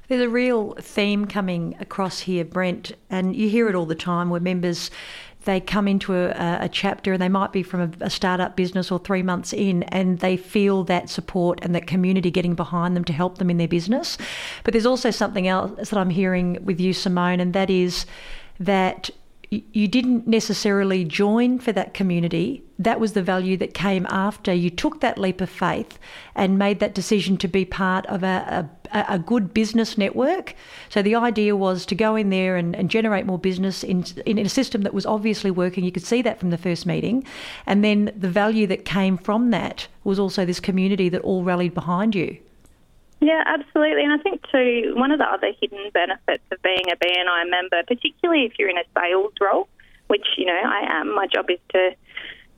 There's 0.09 0.23
a 0.23 0.29
real 0.29 0.73
theme 0.81 1.27
coming 1.27 1.77
across 1.81 2.21
here, 2.21 2.45
Brent, 2.45 2.93
and 3.11 3.37
you 3.37 3.51
hear 3.51 3.69
it 3.69 3.75
all 3.75 3.85
the 3.85 3.95
time 3.95 4.31
where 4.31 4.41
members 4.41 4.91
they 5.49 5.61
come 5.61 5.89
into 5.89 6.15
a, 6.15 6.59
a 6.61 6.69
chapter 6.69 7.15
and 7.15 7.23
they 7.23 7.29
might 7.29 7.53
be 7.53 7.63
from 7.63 7.81
a, 7.81 8.05
a 8.05 8.11
startup 8.11 8.55
business 8.55 8.93
or 8.93 8.99
three 8.99 9.23
months 9.23 9.55
in 9.55 9.83
and 9.85 10.19
they 10.19 10.37
feel 10.37 10.85
that 10.85 11.09
support 11.09 11.59
and 11.63 11.75
that 11.75 11.87
community 11.87 12.31
getting 12.31 12.55
behind 12.55 12.95
them 12.95 13.03
to 13.03 13.15
help 13.15 13.39
them 13.39 13.49
in 13.49 13.57
their 13.57 13.67
business. 13.67 14.19
But 14.63 14.73
there's 14.73 14.85
also 14.85 15.11
something 15.11 15.49
else 15.49 15.89
that 15.89 15.99
I'm 15.99 16.11
hearing 16.11 16.63
with 16.63 16.79
you, 16.79 16.93
Simone, 16.93 17.41
and 17.41 17.55
that 17.55 17.71
is 17.71 18.05
that 18.61 19.09
you 19.51 19.89
didn't 19.89 20.27
necessarily 20.27 21.05
join 21.05 21.59
for 21.59 21.73
that 21.73 21.95
community. 21.95 22.63
That 22.79 23.01
was 23.01 23.15
the 23.15 23.23
value 23.23 23.57
that 23.57 23.73
came 23.73 24.07
after 24.11 24.53
you 24.53 24.69
took 24.69 25.01
that 25.01 25.17
leap 25.17 25.41
of 25.41 25.49
faith 25.49 25.99
and 26.35 26.59
made 26.59 26.81
that 26.81 26.95
decision 26.95 27.39
to 27.39 27.49
be 27.49 27.65
part 27.65 28.05
of 28.07 28.23
a, 28.23 28.69
a, 28.93 29.07
a 29.09 29.19
good 29.19 29.55
business 29.55 29.97
network. 29.97 30.55
So 30.91 31.01
the 31.01 31.15
idea 31.15 31.57
was 31.57 31.87
to 31.87 31.95
go 31.95 32.15
in 32.15 32.29
there 32.29 32.57
and, 32.57 32.77
and 32.77 32.91
generate 32.91 33.25
more 33.25 33.39
business 33.39 33.83
in, 33.83 34.05
in 34.27 34.39
a 34.39 34.51
system 34.51 34.83
that 34.83 34.93
was 34.93 35.07
obviously 35.07 35.51
working. 35.51 35.83
You 35.83 35.93
could 35.93 36.05
see 36.05 36.21
that 36.23 36.39
from 36.39 36.51
the 36.51 36.59
first 36.59 36.85
meeting. 36.85 37.25
And 37.65 37.83
then 37.83 38.13
the 38.15 38.29
value 38.29 38.67
that 38.67 38.85
came 38.85 39.17
from 39.17 39.51
that 39.51 39.89
was 40.05 40.19
also 40.19 40.45
this 40.45 40.61
community 40.61 41.09
that 41.09 41.23
all 41.23 41.43
rallied 41.43 41.73
behind 41.73 42.15
you. 42.15 42.39
Yeah, 43.21 43.43
absolutely. 43.47 44.05
And 44.05 44.13
I 44.13 44.19
think, 44.19 44.43
too, 44.51 44.93
one 44.95 45.11
of 45.11 45.19
the 45.19 45.25
other 45.25 45.53
hidden 45.61 45.91
benefits 45.93 46.45
of 46.53 46.63
being 46.63 46.85
a 46.93 46.97
BNI 46.97 47.51
member, 47.51 47.83
particularly 47.87 48.45
if 48.45 48.53
you're 48.59 48.71
in 48.71 48.79
a 48.79 48.85
sales 48.97 49.33
role, 49.41 49.69
which, 50.07 50.27
you 50.37 50.47
know, 50.47 50.61
I 50.65 51.01
am. 51.01 51.15
My 51.15 51.27
job 51.27 51.51
is 51.51 51.59
to 51.75 51.91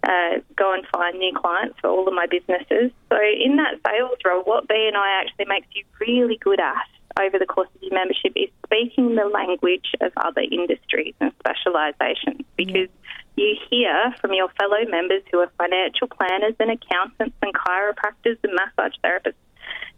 uh, 0.04 0.40
go 0.56 0.72
and 0.72 0.86
find 0.92 1.18
new 1.18 1.32
clients 1.34 1.78
for 1.80 1.88
all 1.88 2.06
of 2.06 2.14
my 2.14 2.26
businesses. 2.26 2.92
So 3.08 3.16
in 3.16 3.56
that 3.56 3.80
sales 3.86 4.18
role, 4.24 4.42
what 4.44 4.68
BNI 4.68 5.22
actually 5.22 5.46
makes 5.46 5.68
you 5.74 5.84
really 5.98 6.36
good 6.36 6.60
at 6.60 6.88
over 7.18 7.38
the 7.38 7.46
course 7.46 7.68
of 7.74 7.82
your 7.82 7.92
membership 7.92 8.32
is 8.36 8.48
speaking 8.64 9.14
the 9.14 9.24
language 9.24 9.92
of 10.00 10.12
other 10.16 10.42
industries 10.42 11.14
and 11.20 11.32
specialisations 11.38 12.44
because 12.56 12.88
yeah. 13.36 13.44
you 13.44 13.56
hear 13.68 14.14
from 14.20 14.32
your 14.32 14.48
fellow 14.58 14.84
members 14.88 15.22
who 15.30 15.38
are 15.40 15.50
financial 15.58 16.06
planners 16.06 16.54
and 16.60 16.70
accountants 16.70 17.36
and 17.42 17.52
chiropractors 17.54 18.38
and 18.44 18.54
massage 18.54 18.94
therapists. 19.04 19.34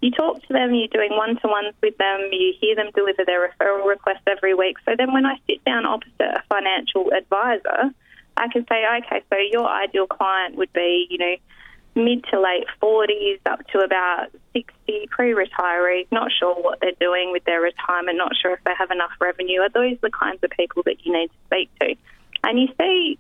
You 0.03 0.11
talk 0.11 0.43
to 0.43 0.53
them, 0.53 0.75
you're 0.75 0.89
doing 0.89 1.13
one 1.13 1.37
to 1.37 1.47
ones 1.49 1.75
with 1.81 1.97
them, 1.97 2.29
you 2.33 2.55
hear 2.61 2.75
them 2.75 2.91
deliver 2.93 3.25
their 3.25 3.49
referral 3.49 3.87
requests 3.87 4.27
every 4.27 4.53
week. 4.53 4.77
So 4.85 4.95
then 4.99 5.13
when 5.13 5.25
I 5.25 5.37
sit 5.47 5.65
down 5.65 5.87
opposite 5.87 6.21
a 6.21 6.43
financial 6.49 7.13
advisor, 7.13 7.95
I 8.37 8.49
can 8.49 8.67
say, 8.69 8.85
okay, 8.99 9.23
so 9.31 9.39
your 9.39 9.69
ideal 9.69 10.09
client 10.09 10.57
would 10.57 10.73
be, 10.73 11.07
you 11.09 11.19
know, 11.19 11.37
mid 11.95 12.25
to 12.33 12.41
late 12.41 12.67
40s 12.83 13.39
up 13.47 13.65
to 13.69 13.79
about 13.79 14.31
60 14.55 15.07
pre-retirees, 15.11 16.09
not 16.11 16.33
sure 16.37 16.55
what 16.61 16.81
they're 16.81 16.93
doing 16.99 17.31
with 17.31 17.45
their 17.45 17.61
retirement, 17.61 18.19
not 18.19 18.33
sure 18.35 18.55
if 18.55 18.65
they 18.65 18.75
have 18.77 18.91
enough 18.91 19.13
revenue. 19.21 19.61
Are 19.61 19.69
those 19.69 19.99
the 20.01 20.11
kinds 20.11 20.43
of 20.43 20.51
people 20.51 20.83
that 20.85 21.07
you 21.07 21.13
need 21.13 21.29
to 21.29 21.35
speak 21.47 21.71
to? 21.81 21.95
And 22.43 22.59
you 22.59 22.69
see 22.77 23.19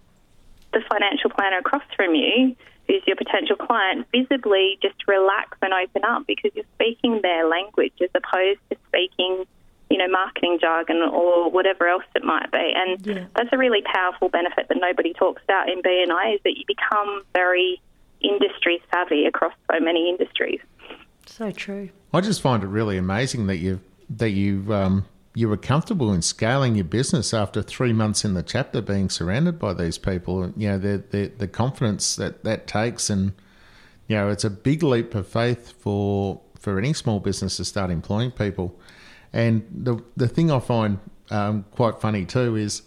the 0.72 0.80
financial 0.90 1.30
planner 1.30 1.58
across 1.58 1.84
from 1.94 2.14
you, 2.14 2.56
who's 2.92 3.02
your 3.06 3.16
potential 3.16 3.56
client, 3.56 4.06
visibly 4.12 4.78
just 4.82 4.96
relax 5.08 5.56
and 5.62 5.72
open 5.72 6.04
up 6.04 6.26
because 6.26 6.50
you're 6.54 6.64
speaking 6.74 7.20
their 7.22 7.48
language 7.48 7.94
as 8.02 8.10
opposed 8.14 8.60
to 8.70 8.76
speaking 8.88 9.46
you 9.90 9.98
know, 9.98 10.08
marketing 10.08 10.58
jargon 10.58 11.02
or 11.02 11.50
whatever 11.50 11.86
else 11.86 12.04
it 12.14 12.24
might 12.24 12.50
be. 12.50 12.72
And 12.74 13.06
yeah. 13.06 13.26
that's 13.36 13.50
a 13.52 13.58
really 13.58 13.82
powerful 13.82 14.30
benefit 14.30 14.68
that 14.68 14.78
nobody 14.80 15.12
talks 15.12 15.42
about 15.44 15.68
in 15.68 15.82
BNI 15.82 16.36
is 16.36 16.40
that 16.44 16.56
you 16.56 16.64
become 16.66 17.22
very 17.34 17.78
industry 18.22 18.82
savvy 18.90 19.26
across 19.26 19.52
so 19.70 19.78
many 19.80 20.08
industries. 20.08 20.60
So 21.26 21.50
true. 21.50 21.90
I 22.14 22.22
just 22.22 22.40
find 22.40 22.62
it 22.62 22.68
really 22.68 22.96
amazing 22.96 23.48
that 23.48 23.58
you 23.58 23.80
that 24.08 24.30
you 24.30 24.72
um, 24.72 25.04
you 25.34 25.48
were 25.48 25.56
comfortable 25.56 26.12
in 26.12 26.20
scaling 26.22 26.74
your 26.74 26.84
business 26.84 27.32
after 27.32 27.62
three 27.62 27.92
months 27.92 28.24
in 28.24 28.34
the 28.34 28.42
chapter, 28.42 28.82
being 28.82 29.08
surrounded 29.08 29.58
by 29.58 29.72
these 29.72 29.96
people. 29.98 30.52
You 30.56 30.70
know, 30.70 30.78
the 30.78 31.02
the, 31.10 31.26
the 31.38 31.48
confidence 31.48 32.16
that 32.16 32.44
that 32.44 32.66
takes, 32.66 33.08
and 33.08 33.32
you 34.08 34.16
know, 34.16 34.28
it's 34.28 34.44
a 34.44 34.50
big 34.50 34.82
leap 34.82 35.14
of 35.14 35.26
faith 35.26 35.72
for 35.78 36.40
for 36.58 36.78
any 36.78 36.92
small 36.92 37.18
business 37.18 37.56
to 37.56 37.64
start 37.64 37.90
employing 37.90 38.30
people. 38.30 38.78
And 39.32 39.66
the 39.72 40.02
the 40.16 40.28
thing 40.28 40.50
I 40.50 40.60
find 40.60 40.98
um, 41.30 41.64
quite 41.70 42.00
funny 42.00 42.26
too 42.26 42.56
is 42.56 42.82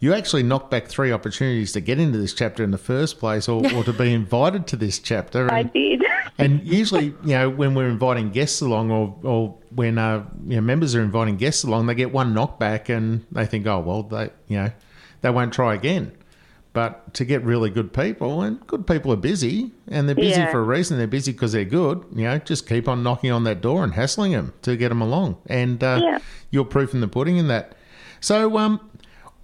you 0.00 0.14
actually 0.14 0.42
knocked 0.42 0.70
back 0.70 0.88
three 0.88 1.12
opportunities 1.12 1.72
to 1.72 1.80
get 1.80 2.00
into 2.00 2.16
this 2.16 2.32
chapter 2.32 2.64
in 2.64 2.70
the 2.70 2.78
first 2.78 3.18
place, 3.18 3.48
or, 3.48 3.62
or 3.74 3.84
to 3.84 3.92
be 3.92 4.12
invited 4.14 4.66
to 4.68 4.76
this 4.76 4.98
chapter. 4.98 5.42
And, 5.42 5.52
I 5.52 5.62
did. 5.62 6.02
and 6.38 6.66
usually, 6.66 7.06
you 7.06 7.16
know, 7.22 7.50
when 7.50 7.74
we're 7.74 7.88
inviting 7.88 8.30
guests 8.30 8.62
along, 8.62 8.90
or 8.90 9.14
or 9.22 9.58
when 9.74 9.98
uh, 9.98 10.24
you 10.46 10.56
know, 10.56 10.62
members 10.62 10.94
are 10.94 11.02
inviting 11.02 11.36
guests 11.36 11.64
along, 11.64 11.86
they 11.86 11.94
get 11.94 12.12
one 12.12 12.34
knockback 12.34 12.88
and 12.88 13.26
they 13.30 13.44
think, 13.44 13.66
oh 13.66 13.80
well, 13.80 14.02
they 14.02 14.30
you 14.48 14.56
know, 14.56 14.72
they 15.20 15.30
won't 15.30 15.52
try 15.52 15.74
again. 15.74 16.12
But 16.72 17.14
to 17.14 17.24
get 17.24 17.42
really 17.42 17.68
good 17.68 17.92
people, 17.92 18.42
and 18.42 18.64
good 18.68 18.86
people 18.86 19.12
are 19.12 19.16
busy, 19.16 19.72
and 19.88 20.08
they're 20.08 20.14
busy 20.14 20.40
yeah. 20.40 20.52
for 20.52 20.60
a 20.60 20.62
reason. 20.62 20.98
They're 20.98 21.08
busy 21.08 21.32
because 21.32 21.52
they're 21.52 21.64
good. 21.64 22.04
You 22.14 22.24
know, 22.24 22.38
just 22.38 22.66
keep 22.66 22.88
on 22.88 23.02
knocking 23.02 23.32
on 23.32 23.44
that 23.44 23.60
door 23.60 23.82
and 23.82 23.92
hassling 23.92 24.32
them 24.32 24.54
to 24.62 24.76
get 24.76 24.90
them 24.90 25.02
along. 25.02 25.36
And 25.46 25.82
uh, 25.82 26.00
yeah. 26.00 26.18
you're 26.50 26.64
proof 26.64 26.94
in 26.94 27.00
the 27.00 27.08
pudding 27.08 27.38
in 27.38 27.48
that. 27.48 27.74
So, 28.20 28.56
um, 28.56 28.89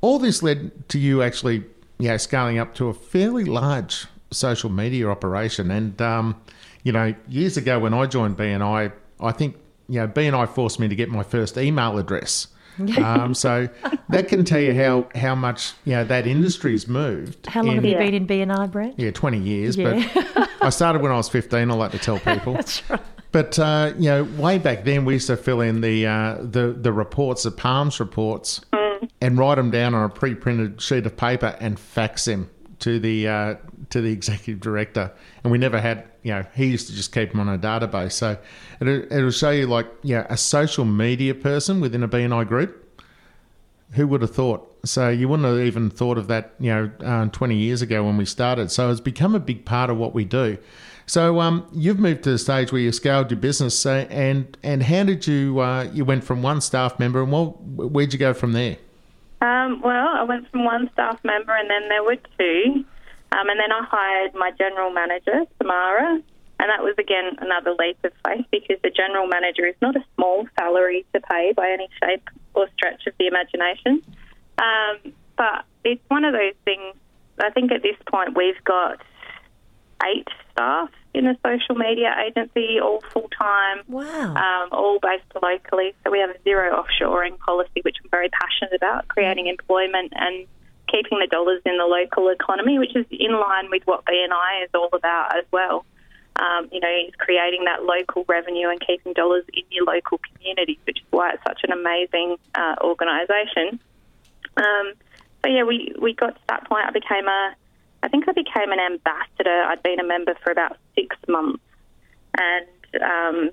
all 0.01 0.19
this 0.19 0.43
led 0.43 0.89
to 0.91 0.99
you 0.99 1.23
actually, 1.23 1.65
you 1.99 2.09
know, 2.09 2.17
scaling 2.17 2.59
up 2.59 2.75
to 2.77 2.89
a 2.89 2.95
fairly 2.95 3.45
large 3.45 4.07
social 4.31 4.71
media 4.71 5.09
operation. 5.09 5.71
And 5.71 6.01
um, 6.01 6.41
you 6.83 6.93
know, 6.93 7.15
years 7.29 7.57
ago 7.57 7.79
when 7.79 7.95
I 7.95 8.07
joined 8.07 8.37
BNI, 8.37 8.93
I 9.21 9.33
think 9.33 9.57
you 9.89 10.01
know 10.01 10.09
BNI 10.09 10.49
forced 10.49 10.81
me 10.81 10.89
to 10.89 10.95
get 10.95 11.09
my 11.09 11.23
first 11.23 11.57
email 11.57 11.99
address 11.99 12.49
um, 12.99 13.35
so 13.35 13.69
that 14.11 14.29
can 14.29 14.45
tell 14.45 14.61
you 14.61 14.75
how, 14.75 15.09
how 15.15 15.35
much 15.35 15.73
you 15.85 15.93
know 15.93 16.05
that 16.05 16.27
industry's 16.27 16.87
moved. 16.87 17.47
How 17.47 17.63
long 17.63 17.77
in, 17.77 17.77
have 17.77 17.85
you 17.85 17.97
been 17.97 18.15
in 18.15 18.27
BNI, 18.27 18.71
Brent? 18.71 18.99
Yeah, 18.99 19.11
twenty 19.11 19.39
years. 19.39 19.77
Yeah. 19.77 20.07
But 20.15 20.51
I 20.63 20.71
started 20.71 21.03
when 21.03 21.13
I 21.13 21.17
was 21.17 21.29
fifteen. 21.29 21.71
I 21.71 21.75
like 21.75 21.93
to 21.93 21.99
tell 21.99 22.19
people. 22.19 22.53
That's 22.55 22.89
right. 22.91 23.01
But 23.33 23.59
uh, 23.59 23.93
you 23.99 24.09
know, 24.11 24.25
way 24.25 24.59
back 24.59 24.85
then, 24.85 25.05
we 25.05 25.15
used 25.15 25.27
to 25.29 25.37
fill 25.37 25.61
in 25.61 25.81
the 25.81 26.07
uh, 26.07 26.37
the 26.41 26.77
the 26.79 26.93
reports, 26.93 27.45
the 27.45 27.51
PALMS 27.51 27.99
reports, 27.99 28.61
mm. 28.73 28.86
And 29.21 29.39
write 29.39 29.57
them 29.57 29.71
down 29.71 29.95
on 29.95 30.05
a 30.05 30.09
pre-printed 30.09 30.81
sheet 30.81 31.07
of 31.07 31.17
paper 31.17 31.57
and 31.61 31.79
fax 31.79 32.25
them 32.25 32.51
to 32.81 32.99
the 32.99 33.29
uh, 33.29 33.55
to 33.91 34.01
the 34.01 34.13
executive 34.13 34.61
director, 34.61 35.13
and 35.43 35.53
we 35.53 35.59
never 35.59 35.81
had. 35.81 36.05
You 36.23 36.33
know, 36.33 36.45
he 36.57 36.67
used 36.67 36.89
to 36.89 36.93
just 36.93 37.13
keep 37.13 37.31
them 37.31 37.39
on 37.39 37.49
a 37.49 37.57
database. 37.57 38.13
So 38.13 38.37
it, 38.81 38.89
it'll 39.13 39.31
show 39.31 39.51
you 39.51 39.69
like 39.69 39.87
yeah, 40.03 40.23
you 40.23 40.23
know, 40.23 40.27
a 40.31 40.37
social 40.37 40.85
media 40.85 41.35
person 41.35 41.81
within 41.81 42.03
a 42.03 42.09
BNI 42.09 42.49
group. 42.49 42.83
Who 43.93 44.09
would 44.09 44.23
have 44.23 44.35
thought? 44.35 44.77
So 44.85 45.09
you 45.09 45.29
wouldn't 45.29 45.47
have 45.47 45.65
even 45.65 45.91
thought 45.91 46.19
of 46.19 46.27
that, 46.29 46.55
you 46.59 46.71
know, 46.71 46.91
uh, 47.05 47.27
20 47.27 47.57
years 47.57 47.83
ago 47.83 48.05
when 48.05 48.17
we 48.17 48.25
started. 48.25 48.71
So 48.71 48.91
it's 48.91 49.01
become 49.01 49.35
a 49.35 49.41
big 49.41 49.65
part 49.65 49.91
of 49.91 49.97
what 49.97 50.15
we 50.15 50.25
do. 50.25 50.59
So 51.07 51.41
um, 51.41 51.67
you've 51.73 52.01
moved 52.01 52.25
to 52.25 52.31
the 52.31 52.39
stage 52.39 52.73
where 52.73 52.81
you 52.81 52.91
scaled 52.91 53.31
your 53.31 53.39
business. 53.39 53.79
So, 53.79 54.07
and 54.11 54.57
and 54.63 54.83
how 54.83 55.05
did 55.05 55.27
you 55.27 55.61
uh, 55.61 55.89
you 55.93 56.05
went 56.05 56.25
from 56.25 56.43
one 56.43 56.61
staff 56.61 56.99
member 56.99 57.23
and 57.23 57.31
well, 57.31 57.59
where'd 57.61 58.13
you 58.13 58.19
go 58.19 58.35
from 58.35 58.53
there? 58.53 58.77
Um, 59.41 59.81
well, 59.83 60.09
I 60.09 60.23
went 60.23 60.51
from 60.51 60.65
one 60.65 60.91
staff 60.93 61.19
member 61.25 61.55
and 61.55 61.69
then 61.69 61.89
there 61.89 62.03
were 62.03 62.17
two. 62.39 62.85
Um, 63.33 63.49
and 63.49 63.59
then 63.61 63.73
I 63.73 63.85
hired 63.85 64.35
my 64.35 64.51
general 64.57 64.91
manager, 64.91 65.45
Samara, 65.59 66.23
and 66.59 66.71
that 66.71 66.83
was 66.83 66.95
again 66.99 67.37
another 67.39 67.75
leap 67.79 67.99
of 68.05 68.13
faith 68.25 68.47
because 68.51 68.79
the 68.83 68.91
general 68.91 69.27
manager 69.27 69.67
is 69.67 69.75
not 69.83 69.97
a 69.97 70.05
small 70.15 70.47
salary 70.59 71.05
to 71.13 71.21
pay 71.21 71.53
by 71.55 71.71
any 71.71 71.89
shape 72.03 72.23
or 72.55 72.69
stretch 72.77 73.07
of 73.07 73.15
the 73.19 73.27
imagination. 73.27 74.03
Um, 74.59 75.13
but 75.37 75.65
it's 75.85 76.03
one 76.09 76.25
of 76.25 76.33
those 76.33 76.55
things. 76.65 76.95
I 77.39 77.51
think 77.51 77.73
at 77.73 77.83
this 77.83 77.97
point 78.11 78.37
we've 78.37 78.63
got 78.65 79.03
eight 80.05 80.29
staff 80.53 80.91
in 81.17 81.27
a 81.27 81.37
social 81.45 81.75
media 81.75 82.15
agency, 82.27 82.79
all 82.81 83.01
full 83.13 83.29
time. 83.39 83.81
Wow. 83.89 84.35
Um, 84.35 84.69
all 84.71 84.99
based 85.01 85.25
locally. 85.43 85.95
So 86.05 86.11
we 86.11 86.21
have 86.21 86.31
a 86.31 86.43
zero 86.45 86.83
offshoring 86.83 87.39
policy, 87.39 87.81
which 87.83 87.97
I'm 88.05 88.11
very 88.11 88.29
passionate 88.29 88.75
about, 88.75 89.09
creating 89.09 89.47
employment 89.47 90.13
and 90.15 90.47
keeping 90.89 91.19
the 91.19 91.27
dollars 91.27 91.63
in 91.65 91.79
the 91.79 91.85
local 91.85 92.29
economy, 92.29 92.79
which 92.79 92.95
is 92.95 93.07
in 93.11 93.33
line 93.33 93.71
with 93.71 93.83
what 93.87 94.05
BNI 94.05 94.65
is 94.65 94.71
all 94.75 94.91
about 94.93 95.37
as 95.37 95.45
well. 95.51 95.85
Um, 96.37 96.69
you 96.71 96.81
know, 96.81 96.89
is 97.09 97.15
creating 97.17 97.65
that 97.65 97.85
local 97.85 98.27
revenue 98.29 98.69
and 98.69 98.79
keeping 98.79 99.15
dollars 99.15 99.45
in 99.55 99.63
your 99.71 99.87
local 99.87 100.19
community, 100.19 100.79
which 100.85 100.99
is 100.99 101.07
why 101.11 101.33
it's 101.33 101.43
such 101.49 101.61
an 101.65 101.73
amazing 101.73 102.37
uh, 102.55 102.77
organisation. 102.83 103.81
Um, 104.59 104.93
so 105.43 105.51
yeah, 105.51 105.65
we, 105.65 105.95
we 105.99 106.13
got 106.13 106.35
to 106.35 106.41
that 106.49 106.69
point. 106.69 106.85
I 106.87 106.91
became 106.91 107.27
a, 107.27 107.57
I 108.03 108.09
think 108.09 108.29
I 108.29 108.33
became 108.33 108.71
an 108.71 108.81
ambassador. 108.81 109.63
I'd 109.63 109.83
been 109.83 109.99
a 109.99 110.05
member 110.05 110.35
for 110.45 110.53
about 110.53 110.77
six 110.99 111.17
months, 111.29 111.63
and 112.39 113.03
um, 113.03 113.51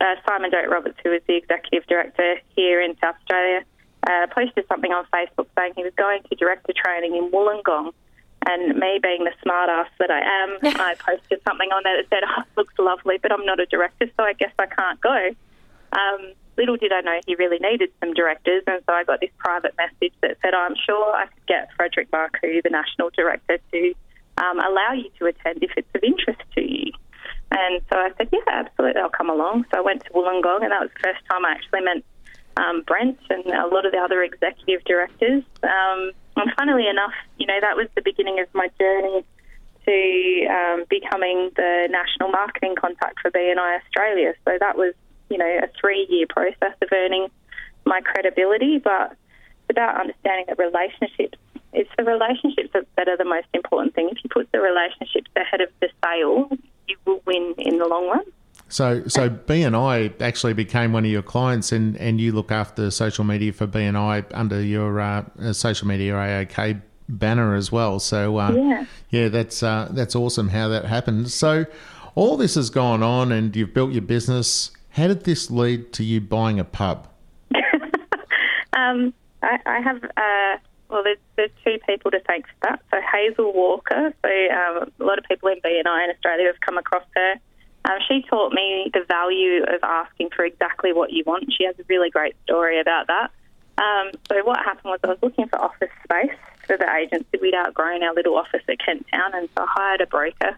uh, 0.00 0.14
Simon 0.26 0.50
Doak 0.50 0.70
Roberts, 0.70 0.98
who 1.02 1.10
was 1.10 1.22
the 1.26 1.36
executive 1.36 1.86
director 1.86 2.36
here 2.54 2.80
in 2.80 2.96
South 2.98 3.16
Australia, 3.22 3.64
uh, 4.06 4.26
posted 4.34 4.66
something 4.68 4.92
on 4.92 5.04
Facebook 5.12 5.46
saying 5.56 5.72
he 5.76 5.82
was 5.82 5.92
going 5.96 6.22
to 6.28 6.34
director 6.36 6.72
training 6.72 7.16
in 7.16 7.30
Wollongong. 7.30 7.92
And 8.48 8.76
me 8.78 9.00
being 9.02 9.24
the 9.24 9.32
smartass 9.44 9.88
that 9.98 10.10
I 10.10 10.20
am, 10.20 10.58
I 10.80 10.94
posted 10.94 11.40
something 11.48 11.70
on 11.72 11.82
there 11.82 11.96
that 11.96 12.08
said, 12.10 12.22
oh, 12.28 12.42
it 12.42 12.56
looks 12.56 12.74
lovely, 12.78 13.18
but 13.20 13.32
I'm 13.32 13.44
not 13.44 13.58
a 13.58 13.66
director, 13.66 14.08
so 14.16 14.22
I 14.22 14.34
guess 14.34 14.52
I 14.58 14.66
can't 14.66 15.00
go. 15.00 15.30
Um, 15.92 16.32
little 16.56 16.76
did 16.76 16.92
I 16.92 17.00
know 17.00 17.18
he 17.26 17.34
really 17.34 17.58
needed 17.58 17.90
some 18.00 18.14
directors, 18.14 18.62
and 18.66 18.82
so 18.86 18.92
I 18.92 19.04
got 19.04 19.20
this 19.20 19.30
private 19.38 19.74
message 19.76 20.14
that 20.22 20.36
said, 20.42 20.54
I'm 20.54 20.74
sure 20.76 21.14
I 21.14 21.26
could 21.26 21.46
get 21.46 21.68
Frederick 21.76 22.10
Marcoux, 22.10 22.62
the 22.62 22.70
national 22.70 23.10
director, 23.10 23.58
to 23.72 23.94
um, 24.38 24.58
allow 24.60 24.92
you 24.92 25.10
to 25.18 25.26
attend 25.26 25.62
if 25.62 25.70
it's 25.76 25.88
of 25.94 26.02
interest 26.02 26.40
to 26.54 26.60
you. 26.60 26.92
And 27.50 27.80
so 27.90 27.96
I 27.96 28.10
said, 28.18 28.28
yeah, 28.32 28.40
absolutely, 28.48 29.00
I'll 29.00 29.08
come 29.08 29.30
along. 29.30 29.64
So 29.70 29.78
I 29.78 29.80
went 29.80 30.04
to 30.04 30.10
Wollongong, 30.10 30.62
and 30.62 30.72
that 30.72 30.80
was 30.80 30.90
the 30.94 31.12
first 31.12 31.24
time 31.30 31.44
I 31.44 31.52
actually 31.52 31.82
met 31.82 32.02
um, 32.56 32.82
Brent 32.86 33.18
and 33.30 33.44
a 33.46 33.66
lot 33.66 33.86
of 33.86 33.92
the 33.92 33.98
other 33.98 34.22
executive 34.22 34.84
directors. 34.84 35.44
Um, 35.62 36.12
and 36.36 36.50
funnily 36.58 36.88
enough, 36.88 37.14
you 37.38 37.46
know, 37.46 37.58
that 37.60 37.76
was 37.76 37.88
the 37.94 38.02
beginning 38.02 38.40
of 38.40 38.48
my 38.52 38.68
journey 38.78 39.24
to 39.86 40.46
um, 40.50 40.84
becoming 40.90 41.50
the 41.56 41.88
national 41.90 42.30
marketing 42.30 42.74
contact 42.78 43.20
for 43.20 43.30
BNI 43.30 43.80
Australia. 43.80 44.34
So 44.44 44.56
that 44.58 44.76
was, 44.76 44.94
you 45.30 45.38
know, 45.38 45.58
a 45.62 45.68
three 45.80 46.06
year 46.10 46.26
process 46.28 46.74
of 46.82 46.88
earning 46.92 47.28
my 47.84 48.00
credibility, 48.00 48.78
but 48.78 49.12
it's 49.12 49.70
about 49.70 50.00
understanding 50.00 50.46
that 50.48 50.58
relationships. 50.58 51.38
It's 51.76 51.90
the 51.98 52.04
relationships 52.04 52.70
that 52.72 53.06
are 53.08 53.16
the 53.18 53.24
most 53.24 53.46
important 53.52 53.94
thing. 53.94 54.08
If 54.10 54.18
you 54.24 54.30
put 54.30 54.50
the 54.50 54.60
relationships 54.60 55.30
ahead 55.36 55.60
of 55.60 55.68
the 55.80 55.88
sale, 56.02 56.48
you 56.88 56.96
will 57.04 57.20
win 57.26 57.54
in 57.58 57.78
the 57.78 57.86
long 57.86 58.08
run. 58.08 58.24
So, 58.68 59.06
so 59.06 59.28
BNI 59.30 60.20
actually 60.20 60.54
became 60.54 60.92
one 60.94 61.04
of 61.04 61.10
your 61.10 61.22
clients, 61.22 61.70
and, 61.72 61.96
and 61.98 62.20
you 62.20 62.32
look 62.32 62.50
after 62.50 62.90
social 62.90 63.24
media 63.24 63.52
for 63.52 63.66
BNI 63.66 64.24
under 64.32 64.60
your 64.60 64.98
uh, 64.98 65.24
uh, 65.40 65.52
social 65.52 65.86
media 65.86 66.14
AOK 66.14 66.80
banner 67.08 67.54
as 67.54 67.70
well. 67.70 68.00
So, 68.00 68.38
uh, 68.38 68.52
Yeah. 68.52 68.84
yeah, 69.10 69.28
that's 69.28 69.62
uh, 69.62 69.88
that's 69.92 70.16
awesome 70.16 70.48
how 70.48 70.68
that 70.68 70.86
happened. 70.86 71.30
So, 71.30 71.66
all 72.14 72.38
this 72.38 72.54
has 72.54 72.70
gone 72.70 73.02
on, 73.02 73.30
and 73.30 73.54
you've 73.54 73.74
built 73.74 73.92
your 73.92 74.02
business. 74.02 74.70
How 74.92 75.08
did 75.08 75.24
this 75.24 75.50
lead 75.50 75.92
to 75.92 76.02
you 76.02 76.22
buying 76.22 76.58
a 76.58 76.64
pub? 76.64 77.06
Um, 78.76 79.14
I, 79.42 79.58
I 79.64 79.80
have, 79.80 80.04
uh, 80.04 80.58
well, 80.88 81.02
there's, 81.02 81.18
there's 81.36 81.50
two 81.64 81.78
people 81.86 82.10
to 82.10 82.20
thank 82.20 82.46
for 82.46 82.54
that. 82.62 82.82
So 82.90 82.98
Hazel 83.00 83.52
Walker, 83.52 84.12
so 84.22 84.28
um, 84.28 84.92
a 85.00 85.04
lot 85.04 85.18
of 85.18 85.24
people 85.24 85.48
in 85.48 85.60
BNI 85.60 86.04
in 86.04 86.10
Australia 86.10 86.46
have 86.46 86.60
come 86.60 86.78
across 86.78 87.04
her. 87.14 87.34
Um, 87.84 87.98
she 88.08 88.22
taught 88.28 88.52
me 88.52 88.90
the 88.92 89.04
value 89.06 89.62
of 89.62 89.80
asking 89.82 90.30
for 90.34 90.44
exactly 90.44 90.92
what 90.92 91.12
you 91.12 91.22
want. 91.24 91.52
She 91.56 91.64
has 91.64 91.78
a 91.78 91.84
really 91.88 92.10
great 92.10 92.34
story 92.44 92.80
about 92.80 93.06
that. 93.06 93.30
Um, 93.78 94.10
so 94.28 94.42
what 94.44 94.58
happened 94.58 94.90
was 94.90 95.00
I 95.04 95.08
was 95.08 95.18
looking 95.22 95.48
for 95.48 95.60
office 95.60 95.90
space 96.04 96.36
for 96.66 96.76
the 96.76 96.88
agency. 96.94 97.38
We'd 97.40 97.54
outgrown 97.54 98.02
our 98.02 98.14
little 98.14 98.36
office 98.36 98.62
at 98.68 98.78
Kent 98.78 99.06
Town, 99.12 99.32
and 99.34 99.48
so 99.56 99.64
I 99.64 99.66
hired 99.68 100.00
a 100.00 100.06
broker. 100.06 100.56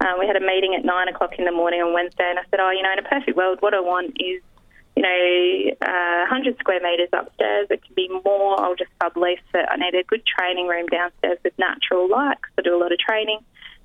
Um, 0.00 0.18
we 0.18 0.26
had 0.26 0.36
a 0.36 0.40
meeting 0.40 0.74
at 0.74 0.84
nine 0.84 1.08
o'clock 1.08 1.38
in 1.38 1.44
the 1.44 1.52
morning 1.52 1.80
on 1.80 1.92
Wednesday, 1.94 2.28
and 2.28 2.38
I 2.38 2.42
said, 2.50 2.60
"Oh, 2.60 2.70
you 2.70 2.82
know, 2.82 2.92
in 2.92 2.98
a 2.98 3.08
perfect 3.08 3.36
world, 3.36 3.58
what 3.60 3.74
I 3.74 3.80
want 3.80 4.16
is, 4.20 4.42
you 4.96 5.02
know, 5.02 5.72
uh, 5.80 6.26
100 6.28 6.58
square 6.58 6.80
metres 6.82 7.08
upstairs. 7.12 7.66
It 7.70 7.82
can 7.82 7.94
be 7.94 8.08
more. 8.24 8.60
I'll 8.60 8.74
just 8.74 8.90
sublease 9.00 9.38
it. 9.54 9.68
I 9.70 9.76
need 9.76 9.94
a 9.94 10.02
good 10.04 10.22
training 10.26 10.68
room 10.68 10.86
downstairs 10.86 11.38
with 11.42 11.58
natural 11.58 12.08
light 12.08 12.40
'cause 12.42 12.52
I 12.58 12.62
do 12.62 12.76
a 12.76 12.78
lot 12.78 12.92
of 12.92 12.98
training, 12.98 13.38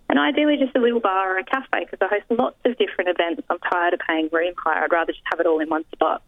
and 0.10 0.20
ideally 0.20 0.58
just 0.58 0.76
a 0.76 0.80
little 0.80 1.00
bar 1.00 1.36
or 1.36 1.38
a 1.38 1.44
cafe 1.44 1.86
because 1.86 2.00
I 2.02 2.08
host 2.08 2.26
lots 2.30 2.60
of 2.66 2.78
different 2.78 3.10
events. 3.10 3.44
I'm 3.50 3.60
tired 3.60 3.94
of 3.94 4.02
paying 4.02 4.30
room 4.32 4.54
hire. 4.58 4.84
I'd 4.84 4.92
rather 4.92 5.14
just 5.14 5.26
have 5.32 5.40
it 5.40 5.46
all 5.46 5.60
in 5.60 5.70
one 5.70 5.86
spot." 5.94 6.22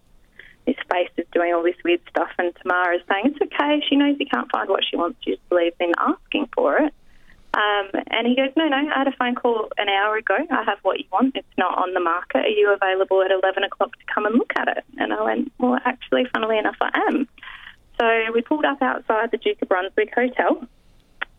This 0.65 0.77
space 0.77 1.09
is 1.17 1.25
doing 1.31 1.53
all 1.53 1.63
this 1.63 1.81
weird 1.83 2.01
stuff, 2.09 2.31
and 2.37 2.55
Tamara 2.57 2.95
is 2.97 3.01
saying 3.09 3.35
it's 3.35 3.41
okay. 3.41 3.81
She 3.87 3.95
knows 3.95 4.17
you 4.19 4.27
can't 4.27 4.49
find 4.51 4.69
what 4.69 4.83
she 4.85 4.95
wants. 4.95 5.17
She 5.23 5.31
just 5.31 5.49
believes 5.49 5.75
in 5.79 5.93
asking 5.97 6.47
for 6.53 6.77
it. 6.77 6.93
Um, 7.53 7.89
and 8.11 8.27
he 8.27 8.35
goes, 8.35 8.51
no, 8.55 8.67
no, 8.67 8.77
I 8.77 8.97
had 8.97 9.07
a 9.07 9.11
phone 9.17 9.35
call 9.35 9.69
an 9.77 9.89
hour 9.89 10.17
ago. 10.17 10.37
I 10.51 10.63
have 10.63 10.77
what 10.83 10.99
you 10.99 11.05
want. 11.11 11.35
It's 11.35 11.57
not 11.57 11.77
on 11.77 11.93
the 11.93 11.99
market. 11.99 12.45
Are 12.45 12.47
you 12.47 12.71
available 12.73 13.21
at 13.23 13.31
11 13.31 13.63
o'clock 13.63 13.91
to 13.97 14.13
come 14.13 14.25
and 14.25 14.35
look 14.35 14.53
at 14.55 14.67
it? 14.67 14.83
And 14.97 15.11
I 15.11 15.23
went, 15.23 15.51
well, 15.57 15.79
actually, 15.83 16.25
funnily 16.31 16.59
enough, 16.59 16.77
I 16.79 16.91
am. 17.09 17.27
So 17.99 18.31
we 18.33 18.41
pulled 18.41 18.65
up 18.65 18.81
outside 18.81 19.31
the 19.31 19.37
Duke 19.37 19.61
of 19.61 19.67
Brunswick 19.67 20.13
Hotel, 20.13 20.63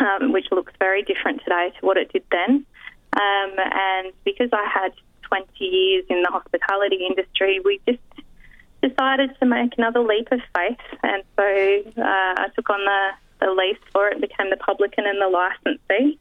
um, 0.01 0.33
which 0.33 0.47
looks 0.51 0.73
very 0.79 1.03
different 1.03 1.43
today 1.43 1.73
to 1.79 1.87
what 1.87 1.97
it 1.97 2.13
did 2.13 2.25
then. 2.31 2.67
Um, 3.13 3.53
and 3.57 4.13
because 4.25 4.51
I 4.53 4.67
had 4.73 4.93
20 5.23 5.47
years 5.65 6.05
in 6.11 6.23
the 6.23 6.29
hospitality 6.31 7.07
industry, 7.09 7.61
we 7.65 7.81
just 7.87 8.01
decided 8.83 9.31
to 9.39 9.47
make 9.47 9.73
another 9.79 10.01
leap 10.01 10.29
of 10.33 10.41
faith. 10.55 10.79
And 11.03 11.23
so 11.37 12.03
uh, 12.03 12.35
I 12.37 12.47
took 12.55 12.69
on 12.69 12.85
the, 12.85 13.11
the 13.41 13.51
lease 13.51 13.83
for 13.93 14.09
it, 14.09 14.21
became 14.21 14.51
the 14.51 14.57
publican 14.57 15.07
and 15.07 15.21
the 15.21 15.29
licensee. 15.29 16.19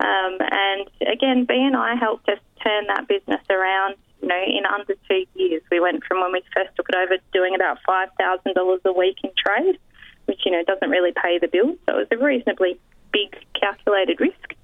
Um, 0.00 0.38
and 0.40 0.88
again, 1.12 1.46
BNI 1.46 1.98
helped 1.98 2.28
us 2.28 2.38
turn 2.62 2.86
that 2.88 3.06
business 3.06 3.42
around. 3.50 3.96
You 4.22 4.28
know, 4.28 4.42
in 4.42 4.64
under 4.66 4.94
two 5.08 5.24
years, 5.34 5.62
we 5.70 5.80
went 5.80 6.04
from 6.04 6.20
when 6.20 6.32
we 6.32 6.42
first 6.54 6.74
took 6.76 6.88
it 6.88 6.96
over 6.96 7.16
doing 7.32 7.54
about 7.54 7.78
five 7.86 8.08
thousand 8.18 8.54
dollars 8.54 8.80
a 8.84 8.92
week 8.92 9.16
in 9.24 9.30
trade, 9.36 9.78
which 10.26 10.40
you 10.44 10.52
know 10.52 10.62
doesn't 10.64 10.90
really 10.90 11.12
pay 11.12 11.38
the 11.38 11.48
bills. 11.48 11.78
So 11.88 11.98
it 11.98 12.08
was 12.10 12.18
a 12.18 12.22
reasonably 12.22 12.78
big 13.12 13.36
calculated 13.58 14.20
risk. 14.20 14.54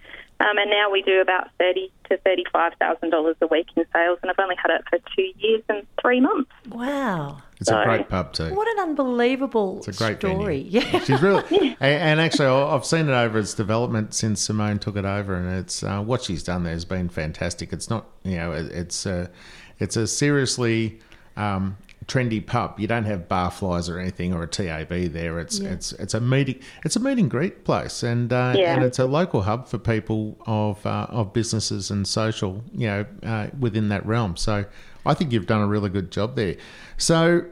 Um, 0.40 0.58
and 0.58 0.70
now 0.70 0.90
we 0.90 1.02
do 1.02 1.20
about 1.20 1.48
thirty 1.58 1.90
to 2.10 2.18
thirty-five 2.18 2.74
thousand 2.78 3.10
dollars 3.10 3.36
a 3.40 3.46
week 3.46 3.68
in 3.76 3.84
sales, 3.92 4.18
and 4.22 4.30
I've 4.30 4.38
only 4.38 4.56
had 4.56 4.70
it 4.70 4.84
for 4.88 4.98
two 5.16 5.30
years 5.38 5.62
and 5.68 5.86
three 6.00 6.20
months. 6.20 6.50
Wow. 6.68 7.42
It's 7.60 7.70
a 7.70 7.82
great 7.84 8.08
pub 8.08 8.32
too. 8.34 8.54
What 8.54 8.68
an 8.68 8.80
unbelievable 8.90 9.78
It's 9.78 9.88
a 9.88 9.92
great 9.92 10.18
story. 10.18 10.62
venue. 10.64 10.80
Yeah. 10.92 10.98
She's 11.00 11.22
really, 11.22 11.42
and, 11.50 11.76
and 11.80 12.20
actually, 12.20 12.46
I've 12.48 12.84
seen 12.84 13.08
it 13.08 13.12
over 13.12 13.38
its 13.38 13.54
development 13.54 14.12
since 14.14 14.40
Simone 14.42 14.78
took 14.78 14.96
it 14.96 15.04
over, 15.06 15.34
and 15.34 15.58
it's 15.58 15.82
uh, 15.82 16.00
what 16.02 16.22
she's 16.22 16.42
done 16.42 16.64
there 16.64 16.72
has 16.74 16.84
been 16.84 17.08
fantastic. 17.08 17.72
It's 17.72 17.88
not, 17.88 18.06
you 18.24 18.36
know, 18.36 18.52
it's 18.52 19.06
a, 19.06 19.30
it's 19.78 19.96
a 19.96 20.06
seriously 20.06 20.98
um, 21.36 21.76
trendy 22.06 22.44
pub. 22.44 22.78
You 22.78 22.86
don't 22.86 23.04
have 23.04 23.26
barflies 23.26 23.88
or 23.90 23.98
anything 23.98 24.34
or 24.34 24.42
a 24.42 24.46
TAB 24.46 24.90
there. 25.12 25.38
It's 25.40 25.58
Yeah. 25.58 25.70
it's 25.70 25.92
it's 25.92 26.12
a 26.14 26.20
meeting, 26.20 26.60
it's 26.84 26.96
a 26.96 27.00
meet 27.00 27.18
and 27.18 27.30
greet 27.30 27.64
place, 27.64 28.02
and 28.02 28.32
uh, 28.32 28.52
Yeah. 28.54 28.74
and 28.74 28.84
it's 28.84 28.98
a 28.98 29.06
local 29.06 29.42
hub 29.42 29.66
for 29.66 29.78
people 29.78 30.36
of 30.46 30.84
uh, 30.86 31.06
of 31.08 31.32
businesses 31.32 31.90
and 31.90 32.06
social, 32.06 32.62
you 32.74 32.86
know, 32.86 33.06
uh, 33.22 33.46
within 33.58 33.88
that 33.88 34.04
realm. 34.06 34.36
So 34.36 34.66
I 35.06 35.14
think 35.14 35.32
you've 35.32 35.46
done 35.46 35.60
a 35.62 35.66
really 35.66 35.88
good 35.90 36.10
job 36.10 36.36
there. 36.36 36.56
So 36.96 37.44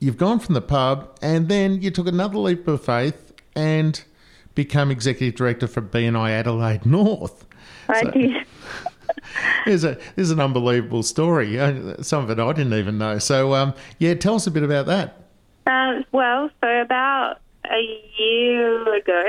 you've 0.00 0.16
gone 0.18 0.38
from 0.38 0.54
the 0.54 0.60
pub 0.60 1.16
and 1.22 1.48
then 1.48 1.80
you 1.82 1.90
took 1.90 2.06
another 2.06 2.38
leap 2.38 2.66
of 2.68 2.84
faith 2.84 3.32
and 3.54 4.02
become 4.54 4.90
executive 4.90 5.34
director 5.36 5.66
for 5.66 5.80
BNI 5.82 6.30
Adelaide 6.30 6.84
North. 6.86 7.44
I 7.88 8.02
So- 8.02 8.10
did. 8.10 8.30
There's 9.64 9.84
a 9.84 9.98
there's 10.14 10.30
an 10.30 10.40
unbelievable 10.40 11.02
story. 11.02 11.58
Uh, 11.58 12.00
Some 12.02 12.24
of 12.24 12.30
it 12.30 12.38
I 12.38 12.52
didn't 12.52 12.74
even 12.74 12.98
know. 12.98 13.18
So 13.18 13.54
um, 13.54 13.74
yeah, 13.98 14.14
tell 14.14 14.34
us 14.36 14.46
a 14.46 14.50
bit 14.50 14.62
about 14.62 14.86
that. 14.86 15.16
Um, 15.66 16.04
well, 16.12 16.50
so 16.62 16.68
about 16.80 17.38
a 17.64 18.00
year 18.18 18.94
ago, 18.94 19.24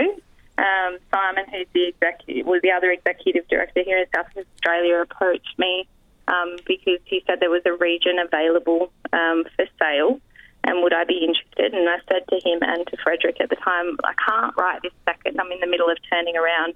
um, 0.58 0.98
Simon, 1.12 1.46
who's 1.52 1.68
the 1.74 1.88
executive, 1.88 2.46
was 2.46 2.62
the 2.62 2.72
other 2.72 2.92
executive 2.92 3.48
director 3.48 3.82
here 3.84 3.98
in 4.00 4.06
South 4.16 4.28
Australia, 4.38 4.98
approached 5.02 5.58
me 5.58 5.88
um, 6.28 6.58
because 6.66 7.00
he 7.06 7.24
said 7.26 7.40
there 7.40 7.50
was 7.50 7.64
a 7.66 7.74
region 7.74 8.20
available 8.20 8.92
um, 9.14 9.46
for 9.56 9.66
sale, 9.80 10.20
and 10.64 10.84
would 10.84 10.94
I 10.94 11.06
be 11.06 11.24
interested? 11.24 11.74
And 11.74 11.90
I 11.90 11.98
said 12.08 12.28
to 12.30 12.36
him 12.48 12.60
and 12.62 12.86
to 12.88 12.98
Frederick 13.04 13.38
at 13.40 13.50
the 13.50 13.56
time, 13.56 13.98
I 14.04 14.14
can't 14.14 14.56
right 14.58 14.82
this 14.82 14.92
second. 15.06 15.40
I'm 15.40 15.52
in 15.52 15.60
the 15.60 15.68
middle 15.68 15.90
of 15.90 15.98
turning 16.10 16.36
around, 16.36 16.76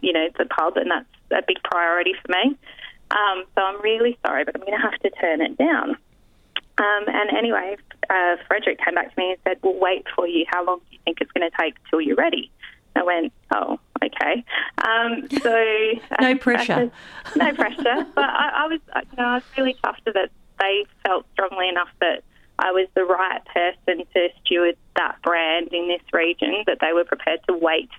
you 0.00 0.12
know, 0.12 0.28
the 0.36 0.46
pub, 0.46 0.76
and 0.76 0.90
that's 0.90 1.06
a 1.30 1.42
big 1.46 1.62
priority 1.62 2.14
for 2.24 2.32
me. 2.32 2.56
Um, 3.10 3.44
so 3.54 3.62
I'm 3.62 3.80
really 3.80 4.18
sorry, 4.24 4.44
but 4.44 4.54
I'm 4.54 4.62
going 4.62 4.76
to 4.76 4.82
have 4.82 4.98
to 5.00 5.10
turn 5.10 5.40
it 5.40 5.56
down. 5.56 5.96
Um, 6.78 7.04
and 7.08 7.36
anyway, 7.36 7.76
uh, 8.10 8.36
Frederick 8.46 8.78
came 8.84 8.94
back 8.94 9.14
to 9.14 9.20
me 9.20 9.30
and 9.30 9.38
said, 9.44 9.58
"We'll 9.62 9.78
wait 9.78 10.06
for 10.14 10.26
you. 10.26 10.44
How 10.48 10.64
long 10.64 10.78
do 10.78 10.84
you 10.90 10.98
think 11.04 11.20
it's 11.20 11.32
going 11.32 11.48
to 11.48 11.56
take 11.58 11.74
till 11.90 12.00
you're 12.00 12.16
ready?" 12.16 12.50
I 12.94 13.02
went, 13.02 13.32
"Oh, 13.52 13.80
okay." 14.02 14.44
Um, 14.78 15.28
so 15.42 15.50
No 16.20 16.28
I- 16.28 16.30
I 16.30 16.34
pressure. 16.34 16.90
no 17.36 17.52
pressure. 17.54 18.06
But 18.14 18.24
I, 18.24 18.50
I 18.54 18.66
was, 18.66 18.80
you 19.10 19.16
know, 19.18 19.24
I 19.24 19.34
was 19.34 19.42
really 19.56 19.74
chuffed 19.84 20.04
that 20.12 20.30
they 20.60 20.84
felt 21.04 21.26
strongly 21.32 21.68
enough 21.68 21.88
that 22.00 22.22
I 22.58 22.72
was 22.72 22.88
the 22.94 23.04
right 23.04 23.42
person 23.46 24.04
to 24.14 24.28
steward 24.44 24.76
that 24.96 25.20
brand 25.22 25.68
in 25.72 25.88
this 25.88 26.02
region. 26.12 26.64
That 26.66 26.78
they 26.80 26.92
were 26.92 27.04
prepared 27.04 27.40
to 27.48 27.54
wait. 27.54 27.90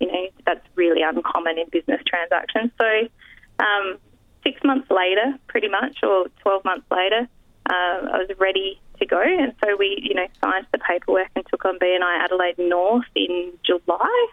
You 0.00 0.12
know, 0.12 0.26
that's 0.44 0.66
really 0.74 1.02
uncommon 1.02 1.58
in 1.58 1.68
business 1.70 2.00
transactions. 2.06 2.70
So. 2.78 3.08
Um, 3.58 3.96
six 4.44 4.62
months 4.62 4.88
later, 4.90 5.34
pretty 5.48 5.66
much, 5.66 5.96
or 6.04 6.26
12 6.42 6.64
months 6.64 6.86
later, 6.90 7.26
uh, 7.68 7.72
I 8.12 8.18
was 8.18 8.28
ready 8.38 8.78
to 9.00 9.06
go. 9.06 9.20
And 9.20 9.52
so 9.64 9.74
we, 9.76 9.98
you 10.00 10.14
know, 10.14 10.26
signed 10.40 10.66
the 10.72 10.78
paperwork 10.78 11.28
and 11.34 11.44
took 11.50 11.64
on 11.64 11.78
BNI 11.80 12.24
Adelaide 12.24 12.58
North 12.58 13.06
in 13.16 13.52
July, 13.64 14.26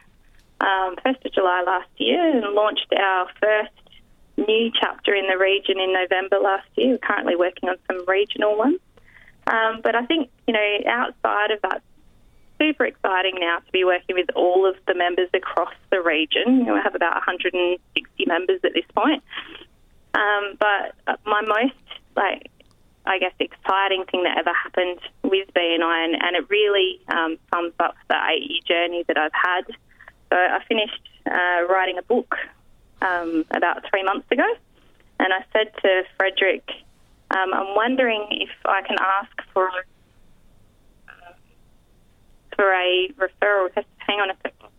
um, 0.64 0.96
1st 1.06 1.26
of 1.26 1.34
July 1.34 1.64
last 1.66 1.90
year, 1.98 2.30
and 2.30 2.54
launched 2.54 2.88
our 2.98 3.28
first 3.42 3.72
new 4.38 4.72
chapter 4.80 5.14
in 5.14 5.28
the 5.28 5.38
region 5.38 5.80
in 5.80 5.94
November 5.94 6.40
last 6.40 6.68
year. 6.76 6.92
We're 6.92 6.98
currently 6.98 7.36
working 7.36 7.70
on 7.70 7.76
some 7.88 8.06
regional 8.08 8.58
ones. 8.58 8.80
Um, 9.46 9.82
but 9.84 9.96
I 9.96 10.06
think, 10.06 10.30
you 10.48 10.54
know, 10.54 10.78
outside 10.88 11.52
of 11.52 11.62
that, 11.64 11.84
super 12.60 12.86
exciting 12.86 13.36
now 13.40 13.60
to 13.60 13.72
be 13.72 13.84
working 13.84 14.16
with 14.16 14.30
all 14.36 14.68
of 14.68 14.76
the 14.88 14.96
members 14.96 15.30
across 15.34 15.74
the 15.92 16.02
region. 16.02 16.60
You 16.60 16.64
know, 16.64 16.74
we 16.76 16.80
have 16.82 16.96
about 16.96 17.16
160 17.16 18.26
members 18.26 18.60
at 18.64 18.74
this 18.74 18.86
point. 18.96 19.22
Um, 20.14 20.56
but 20.60 20.96
uh, 21.08 21.18
my 21.26 21.42
most, 21.42 21.74
like, 22.16 22.50
I 23.06 23.20
guess, 23.20 23.34
exciting 23.40 24.06
thing 24.10 24.24
that 24.24 24.38
ever 24.38 24.54
happened 24.54 25.00
with 25.24 25.54
BNI, 25.54 26.06
and, 26.06 26.16
and 26.16 26.36
it 26.38 26.50
really 26.50 27.02
um, 27.10 27.38
sums 27.54 27.74
up 27.80 27.96
the 28.08 28.16
eight 28.32 28.50
year 28.50 28.62
journey 28.66 29.04
that 29.08 29.18
I've 29.18 29.34
had. 29.34 29.64
So 30.34 30.40
I 30.40 30.64
finished 30.68 31.10
uh, 31.30 31.68
writing 31.70 32.00
a 32.00 32.02
book 32.02 32.36
um, 33.04 33.46
about 33.52 33.84
three 33.88 34.02
months 34.02 34.26
ago, 34.32 34.48
and 35.20 35.32
I 35.32 35.46
said 35.54 35.72
to 35.84 36.02
Frederick, 36.18 36.68
um, 37.30 37.54
I'm 37.54 37.76
wondering 37.76 38.26
if 38.32 38.50
I 38.66 38.82
can 38.82 38.98
ask 39.00 39.32
for 39.54 39.68
uh, 41.08 41.34
for 42.56 42.74
a 42.74 43.10
referral 43.10 43.66
request. 43.66 43.86
Hang 43.98 44.22
on 44.22 44.32
a 44.32 44.36
second. 44.42 44.70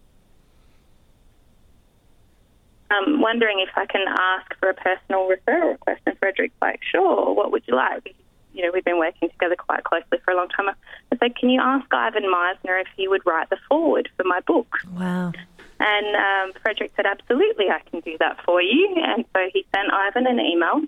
I'm 2.91 3.21
wondering 3.21 3.61
if 3.61 3.71
I 3.77 3.87
can 3.87 4.07
ask 4.09 4.59
for 4.59 4.71
a 4.71 4.75
personal 4.75 5.31
referral 5.31 5.71
request. 5.71 6.01
And 6.05 6.19
Frederick's 6.19 6.61
like, 6.61 6.81
sure, 6.83 7.33
what 7.33 7.53
would 7.53 7.63
you 7.69 7.77
like? 7.77 8.13
You 8.55 8.63
know, 8.63 8.71
we've 8.73 8.85
been 8.85 8.99
working 8.99 9.29
together 9.31 9.57
quite 9.57 9.85
closely 9.85 10.19
for 10.25 10.31
a 10.33 10.37
long 10.37 10.49
time. 10.49 10.69
I 10.69 11.17
said, 11.19 11.37
can 11.37 11.51
you 11.51 11.61
ask 11.61 11.87
Ivan 11.93 12.23
Misner 12.23 12.81
if 12.81 12.87
he 12.97 13.09
would 13.09 13.27
write 13.27 13.51
the 13.51 13.59
foreword 13.69 14.09
for 14.17 14.25
my 14.25 14.41
book? 14.41 14.69
Wow. 14.95 15.33
And 15.81 16.17
um, 16.17 16.53
Frederick 16.63 16.93
said, 16.97 17.05
absolutely, 17.05 17.67
I 17.69 17.81
can 17.91 18.01
do 18.01 18.17
that 18.21 18.39
for 18.45 18.63
you. 18.63 18.95
And 18.97 19.25
so 19.35 19.41
he 19.53 19.67
sent 19.75 19.93
Ivan 19.93 20.27
an 20.27 20.41
email 20.41 20.81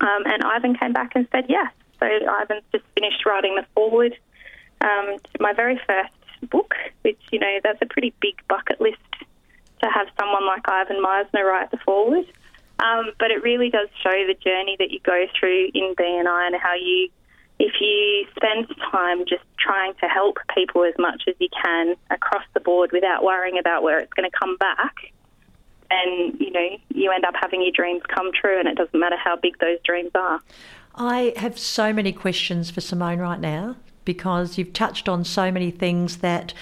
Um, 0.00 0.22
and 0.26 0.42
Ivan 0.42 0.76
came 0.76 0.92
back 0.92 1.12
and 1.14 1.26
said 1.32 1.46
yes. 1.48 1.72
So 2.00 2.06
Ivan's 2.06 2.64
just 2.72 2.84
finished 2.94 3.24
writing 3.24 3.54
the 3.54 3.64
foreword 3.74 4.16
um, 4.80 5.16
to 5.18 5.40
my 5.40 5.52
very 5.52 5.80
first 5.86 6.50
book, 6.50 6.74
which, 7.02 7.20
you 7.32 7.38
know, 7.38 7.58
that's 7.62 7.80
a 7.80 7.86
pretty 7.86 8.12
big 8.20 8.34
bucket 8.48 8.80
list 8.80 8.98
to 9.82 9.88
have 9.88 10.08
someone 10.18 10.46
like 10.46 10.62
Ivan 10.68 11.02
Misner 11.02 11.44
write 11.44 11.70
the 11.70 11.78
foreword. 11.78 12.26
Um, 12.78 13.12
but 13.18 13.30
it 13.30 13.42
really 13.42 13.70
does 13.70 13.88
show 14.02 14.10
the 14.10 14.34
journey 14.34 14.76
that 14.78 14.90
you 14.90 15.00
go 15.00 15.26
through 15.38 15.70
in 15.74 15.94
BNI 15.94 16.46
and 16.48 16.56
how 16.56 16.74
you, 16.74 17.08
if 17.58 17.72
you 17.80 18.26
spend 18.36 18.66
time 18.90 19.24
just 19.26 19.44
trying 19.58 19.94
to 19.94 20.06
help 20.06 20.38
people 20.54 20.84
as 20.84 20.94
much 20.98 21.22
as 21.28 21.34
you 21.38 21.48
can 21.62 21.94
across 22.10 22.44
the 22.52 22.60
board 22.60 22.90
without 22.92 23.22
worrying 23.22 23.58
about 23.58 23.82
where 23.82 24.00
it's 24.00 24.12
going 24.14 24.28
to 24.28 24.36
come 24.36 24.56
back, 24.56 24.94
and 25.90 26.38
you 26.40 26.50
know 26.50 26.76
you 26.88 27.12
end 27.12 27.24
up 27.24 27.34
having 27.40 27.62
your 27.62 27.70
dreams 27.70 28.02
come 28.08 28.30
true, 28.32 28.58
and 28.58 28.68
it 28.68 28.76
doesn't 28.76 28.98
matter 28.98 29.16
how 29.16 29.36
big 29.36 29.58
those 29.58 29.78
dreams 29.84 30.10
are. 30.14 30.40
I 30.96 31.32
have 31.36 31.58
so 31.58 31.92
many 31.92 32.12
questions 32.12 32.70
for 32.70 32.80
Simone 32.80 33.18
right 33.18 33.40
now 33.40 33.76
because 34.04 34.58
you've 34.58 34.72
touched 34.72 35.08
on 35.08 35.24
so 35.24 35.50
many 35.50 35.70
things 35.70 36.18
that, 36.18 36.52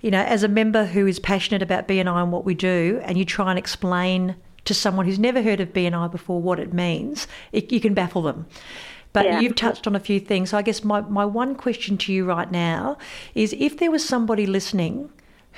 you 0.00 0.10
know, 0.10 0.22
as 0.22 0.42
a 0.42 0.48
member 0.48 0.84
who 0.84 1.06
is 1.06 1.18
passionate 1.18 1.62
about 1.62 1.88
BNI 1.88 2.22
and 2.22 2.32
what 2.32 2.44
we 2.44 2.54
do, 2.54 3.00
and 3.04 3.16
you 3.16 3.24
try 3.24 3.50
and 3.50 3.58
explain 3.58 4.36
to 4.68 4.74
someone 4.74 5.06
who's 5.06 5.18
never 5.18 5.42
heard 5.42 5.60
of 5.60 5.72
BNI 5.72 6.10
before 6.10 6.40
what 6.40 6.58
it 6.60 6.72
means, 6.72 7.26
it, 7.52 7.72
you 7.72 7.80
can 7.80 7.94
baffle 7.94 8.22
them. 8.22 8.46
But 9.12 9.24
Yeah. 9.24 9.40
you've 9.40 9.54
touched 9.54 9.86
on 9.86 9.96
a 9.96 10.00
few 10.00 10.20
things. 10.20 10.50
So 10.50 10.58
I 10.58 10.62
guess 10.62 10.84
my, 10.84 11.00
my 11.00 11.24
one 11.24 11.54
question 11.54 11.96
to 11.98 12.12
you 12.12 12.24
right 12.24 12.50
now 12.50 12.98
is 13.34 13.54
if 13.58 13.78
there 13.78 13.90
was 13.90 14.04
somebody 14.04 14.46
listening 14.46 15.10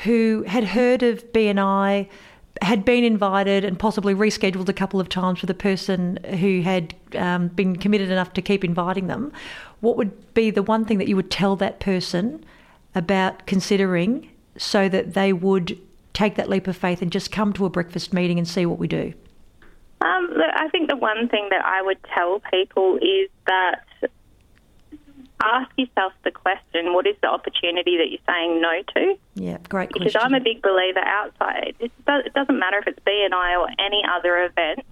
who 0.04 0.44
had 0.46 0.64
heard 0.64 1.02
of 1.02 1.30
BNI, 1.32 2.08
had 2.62 2.84
been 2.84 3.04
invited 3.04 3.64
and 3.64 3.78
possibly 3.78 4.14
rescheduled 4.14 4.68
a 4.68 4.72
couple 4.72 5.00
of 5.00 5.08
times 5.08 5.40
with 5.40 5.50
a 5.50 5.54
person 5.54 6.18
who 6.40 6.62
had 6.62 6.94
um, 7.16 7.48
been 7.48 7.76
committed 7.76 8.10
enough 8.10 8.32
to 8.34 8.42
keep 8.42 8.64
inviting 8.64 9.06
them, 9.06 9.32
what 9.80 9.96
would 9.96 10.34
be 10.34 10.50
the 10.50 10.62
one 10.62 10.84
thing 10.84 10.98
that 10.98 11.08
you 11.08 11.16
would 11.16 11.30
tell 11.30 11.56
that 11.56 11.80
person 11.80 12.44
about 12.94 13.46
considering 13.46 14.28
so 14.56 14.88
that 14.88 15.14
they 15.14 15.32
would 15.32 15.78
take 16.20 16.34
that 16.34 16.50
leap 16.50 16.66
of 16.66 16.76
faith 16.76 17.00
and 17.00 17.10
just 17.10 17.32
come 17.32 17.52
to 17.54 17.64
a 17.64 17.70
breakfast 17.70 18.12
meeting 18.12 18.38
and 18.38 18.46
see 18.46 18.66
what 18.66 18.78
we 18.78 18.86
do? 18.86 19.14
Um, 20.02 20.28
I 20.54 20.68
think 20.70 20.88
the 20.88 20.96
one 20.96 21.28
thing 21.28 21.48
that 21.50 21.64
I 21.64 21.82
would 21.82 21.98
tell 22.14 22.40
people 22.50 22.96
is 22.96 23.30
that 23.46 23.84
ask 25.42 25.70
yourself 25.76 26.12
the 26.24 26.30
question: 26.30 26.92
What 26.92 27.06
is 27.06 27.16
the 27.22 27.28
opportunity 27.28 27.96
that 27.98 28.08
you're 28.10 28.26
saying 28.26 28.60
no 28.60 28.82
to? 28.94 29.18
Yeah, 29.34 29.58
great 29.68 29.88
Because 29.88 30.12
question. 30.12 30.20
I'm 30.22 30.34
a 30.34 30.40
big 30.40 30.62
believer 30.62 31.00
outside. 31.00 31.74
It 31.80 31.92
doesn't 32.34 32.58
matter 32.58 32.78
if 32.78 32.86
it's 32.86 33.00
BNI 33.00 33.58
or 33.58 33.68
any 33.78 34.02
other 34.10 34.44
event. 34.44 34.86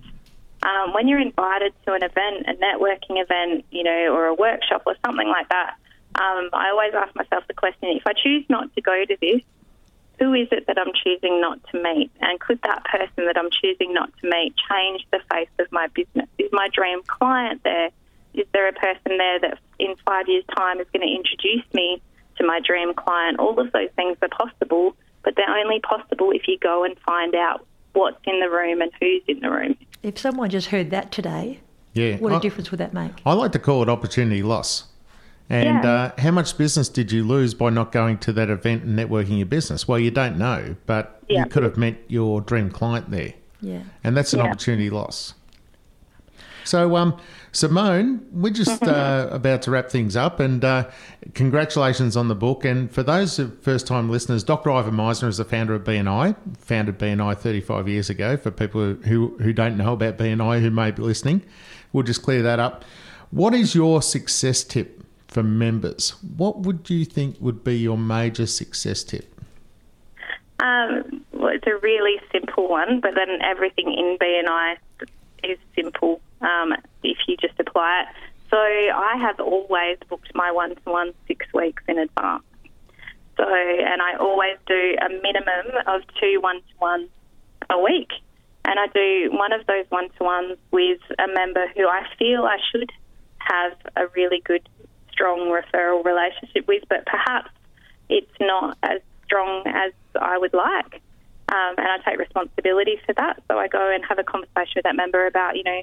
Um, 0.62 0.93
when 0.93 1.07
you're 1.09 1.21
invited 1.21 1.73
to 1.87 1.93
an 1.93 2.03
event, 2.03 2.47
a 2.49 2.55
networking 2.55 3.23
event, 3.23 3.64
you 3.71 3.85
know, 3.85 4.12
or 4.12 4.27
a 4.27 4.35
workshop 4.35 4.83
or 4.87 4.97
something 5.07 5.29
like 5.29 5.49
that, 5.51 5.77
um, 6.17 6.51
I 6.53 6.71
always 6.71 6.93
ask 6.95 7.14
myself 7.14 7.45
the 7.49 7.55
question: 7.55 7.88
If 7.97 8.07
I 8.07 8.12
choose 8.12 8.45
not 8.49 8.75
to 8.75 8.81
go 8.83 9.05
to 9.05 9.17
this, 9.21 9.43
who 10.18 10.35
is 10.35 10.48
it 10.50 10.66
that 10.66 10.78
I'm 10.78 10.92
choosing 11.04 11.40
not 11.40 11.59
to 11.72 11.83
meet? 11.83 12.11
And 12.20 12.38
could 12.40 12.61
that 12.62 12.85
person 12.85 13.26
that 13.26 13.37
I'm 13.38 13.50
choosing 13.62 13.94
not 13.94 14.11
to 14.20 14.28
meet 14.28 14.54
change 14.70 15.07
the 15.12 15.20
face 15.33 15.48
of 15.59 15.70
my 15.70 15.87
business? 15.88 16.28
Is 16.38 16.50
my 16.52 16.68
dream 16.72 17.00
client 17.07 17.62
there? 17.64 17.90
Is 18.35 18.46
there 18.52 18.68
a 18.68 18.72
person 18.72 19.16
there 19.18 19.40
that 19.40 19.59
in 19.78 19.94
five 20.04 20.28
years' 20.28 20.44
time 20.57 20.81
is 20.81 20.87
going 20.92 21.07
to 21.07 21.12
introduce 21.14 21.64
me 21.72 22.02
to 22.37 22.44
my 22.46 22.61
dream 22.64 22.94
client? 22.94 23.38
All 23.38 23.59
of 23.59 23.72
those 23.72 23.90
things 23.96 24.16
are 24.22 24.28
possible, 24.28 24.96
but 25.24 25.35
they're 25.37 25.57
only 25.57 25.81
possible 25.81 26.31
if 26.33 26.46
you 26.48 26.59
go 26.59 26.85
and 26.85 26.98
find 27.00 27.35
out 27.35 27.64
what's 27.94 28.18
in 28.24 28.40
the 28.40 28.50
room 28.50 28.81
and 28.83 28.90
who's 29.00 29.22
in 29.28 29.40
the 29.40 29.50
room. 29.50 29.76
if 30.02 30.16
someone 30.18 30.48
just 30.50 30.68
heard 30.68 30.90
that 30.90 31.11
today, 31.11 31.59
Yeah. 31.94 32.16
what 32.18 32.33
a 32.33 32.37
I- 32.37 32.38
difference 32.38 32.70
would 32.70 32.78
that 32.78 32.92
make? 32.92 33.11
I 33.26 33.33
like 33.33 33.50
to 33.52 33.59
call 33.59 33.83
it 33.83 33.88
opportunity 33.88 34.42
loss. 34.42 34.85
And 35.50 35.82
Yeah. 35.84 35.90
uh, 36.16 36.20
how 36.20 36.30
much 36.30 36.58
business 36.58 36.88
did 36.88 37.11
you 37.11 37.24
lose 37.24 37.54
by 37.54 37.70
not 37.70 37.90
going 37.92 38.18
to 38.18 38.32
that 38.34 38.50
event 38.50 38.84
and 38.84 38.98
networking 38.98 39.38
your 39.38 39.46
business? 39.46 39.88
Well, 39.88 39.98
you 39.98 40.11
don't 40.11 40.37
know, 40.37 40.76
but 40.87 41.22
Yeah. 41.28 41.40
you 41.40 41.46
could 41.46 41.62
have 41.62 41.76
met 41.78 41.96
your 42.08 42.40
dream 42.40 42.70
client 42.70 43.11
there. 43.11 43.32
Yeah. 43.62 43.80
And 44.04 44.16
that's 44.16 44.32
an 44.34 44.40
Yeah. 44.40 44.46
opportunity 44.46 44.90
loss. 44.90 45.34
So, 46.64 46.96
um, 46.96 47.16
Simone, 47.50 48.20
we're 48.30 48.52
just 48.52 48.82
uh, 48.87 49.28
about 49.30 49.62
to 49.62 49.70
wrap 49.70 49.88
things 49.88 50.16
up, 50.16 50.38
and 50.38 50.62
uh, 50.62 50.84
congratulations 51.32 52.14
on 52.14 52.28
the 52.28 52.34
book. 52.34 52.62
And 52.66 52.90
for 52.90 53.02
those 53.02 53.40
first 53.62 53.87
time 53.87 54.11
listeners, 54.11 54.44
Dr. 54.44 54.70
Ivan 54.70 54.94
Misner 54.94 55.28
is 55.28 55.38
the 55.38 55.46
founder 55.46 55.74
of 55.74 55.82
BNI, 55.84 56.37
founded 56.58 56.98
BNI 56.98 57.34
35 57.34 57.88
years 57.88 58.11
ago. 58.11 58.37
For 58.37 58.50
people 58.50 58.96
who, 59.06 59.34
who 59.40 59.54
don't 59.54 59.78
know 59.78 59.94
about 59.94 60.18
BNI 60.18 60.61
who 60.61 60.70
may 60.70 60.90
be 60.90 61.00
listening, 61.00 61.40
we'll 61.94 62.04
just 62.04 62.22
clear 62.22 62.42
that 62.42 62.58
up. 62.61 62.84
What 63.30 63.54
is 63.54 63.74
your 63.74 64.02
success 64.02 64.62
tip 64.62 65.02
for 65.29 65.43
members? 65.43 66.11
What 66.37 66.61
would 66.61 66.91
you 66.91 67.05
think 67.05 67.37
would 67.41 67.62
be 67.62 67.77
your 67.77 67.99
major 67.99 68.47
success 68.47 69.05
tip? 69.05 69.27
Um, 70.61 71.25
well, 71.33 71.49
it's 71.55 71.67
a 71.67 71.77
really 71.77 72.21
simple 72.33 72.69
one, 72.69 73.01
but 73.01 73.12
then 73.14 73.41
everything 73.43 73.93
in 73.93 74.19
BNI 74.21 74.77
is 75.45 75.59
simple 75.77 76.21
um, 76.41 76.75
if 77.03 77.19
you 77.29 77.37
just 77.37 77.59
apply 77.61 78.03
it. 78.03 78.09
So 78.51 78.57
I 78.57 79.17
have 79.21 79.38
always 79.41 79.99
booked 80.09 80.35
my 80.35 80.51
one-to-one 80.51 81.12
six 81.27 81.47
weeks 81.53 81.83
in 81.87 81.99
advance. 81.99 82.43
So, 83.37 83.45
and 83.45 84.03
I 84.03 84.17
always 84.19 84.57
do 84.67 84.97
a 85.01 85.09
minimum 85.09 85.85
of 85.87 86.03
two 86.21 86.41
one-to-ones 86.41 87.09
a 87.71 87.79
week. 87.79 88.11
And 88.64 88.79
I 88.79 88.87
do 88.88 89.31
one 89.33 89.53
of 89.53 89.67
those 89.67 89.85
one-to-ones 89.91 90.59
with 90.73 91.01
a 91.19 91.33
member 91.33 91.67
who 91.77 91.87
I 91.87 92.05
feel 92.19 92.43
I 92.43 92.59
should 92.73 92.91
have 93.38 93.73
a 93.97 94.07
really 94.14 94.43
good, 94.45 94.69
strong 95.18 95.50
referral 95.50 96.04
relationship 96.04 96.68
with, 96.68 96.85
but 96.88 97.04
perhaps 97.07 97.50
it's 98.09 98.31
not 98.40 98.78
as 98.85 99.00
strong 99.24 99.64
as 99.66 99.92
I 100.14 100.38
would 100.38 100.54
like. 100.54 101.02
Um, 101.50 101.74
and 101.76 101.88
I 101.88 101.98
take 102.07 102.18
responsibility 102.18 103.00
for 103.04 103.14
that. 103.14 103.42
So 103.48 103.59
I 103.59 103.66
go 103.68 103.90
and 103.92 104.04
have 104.04 104.18
a 104.18 104.22
conversation 104.22 104.74
with 104.76 104.85
that 104.85 104.96
member 104.96 105.26
about, 105.26 105.57
you 105.57 105.64
know, 105.64 105.81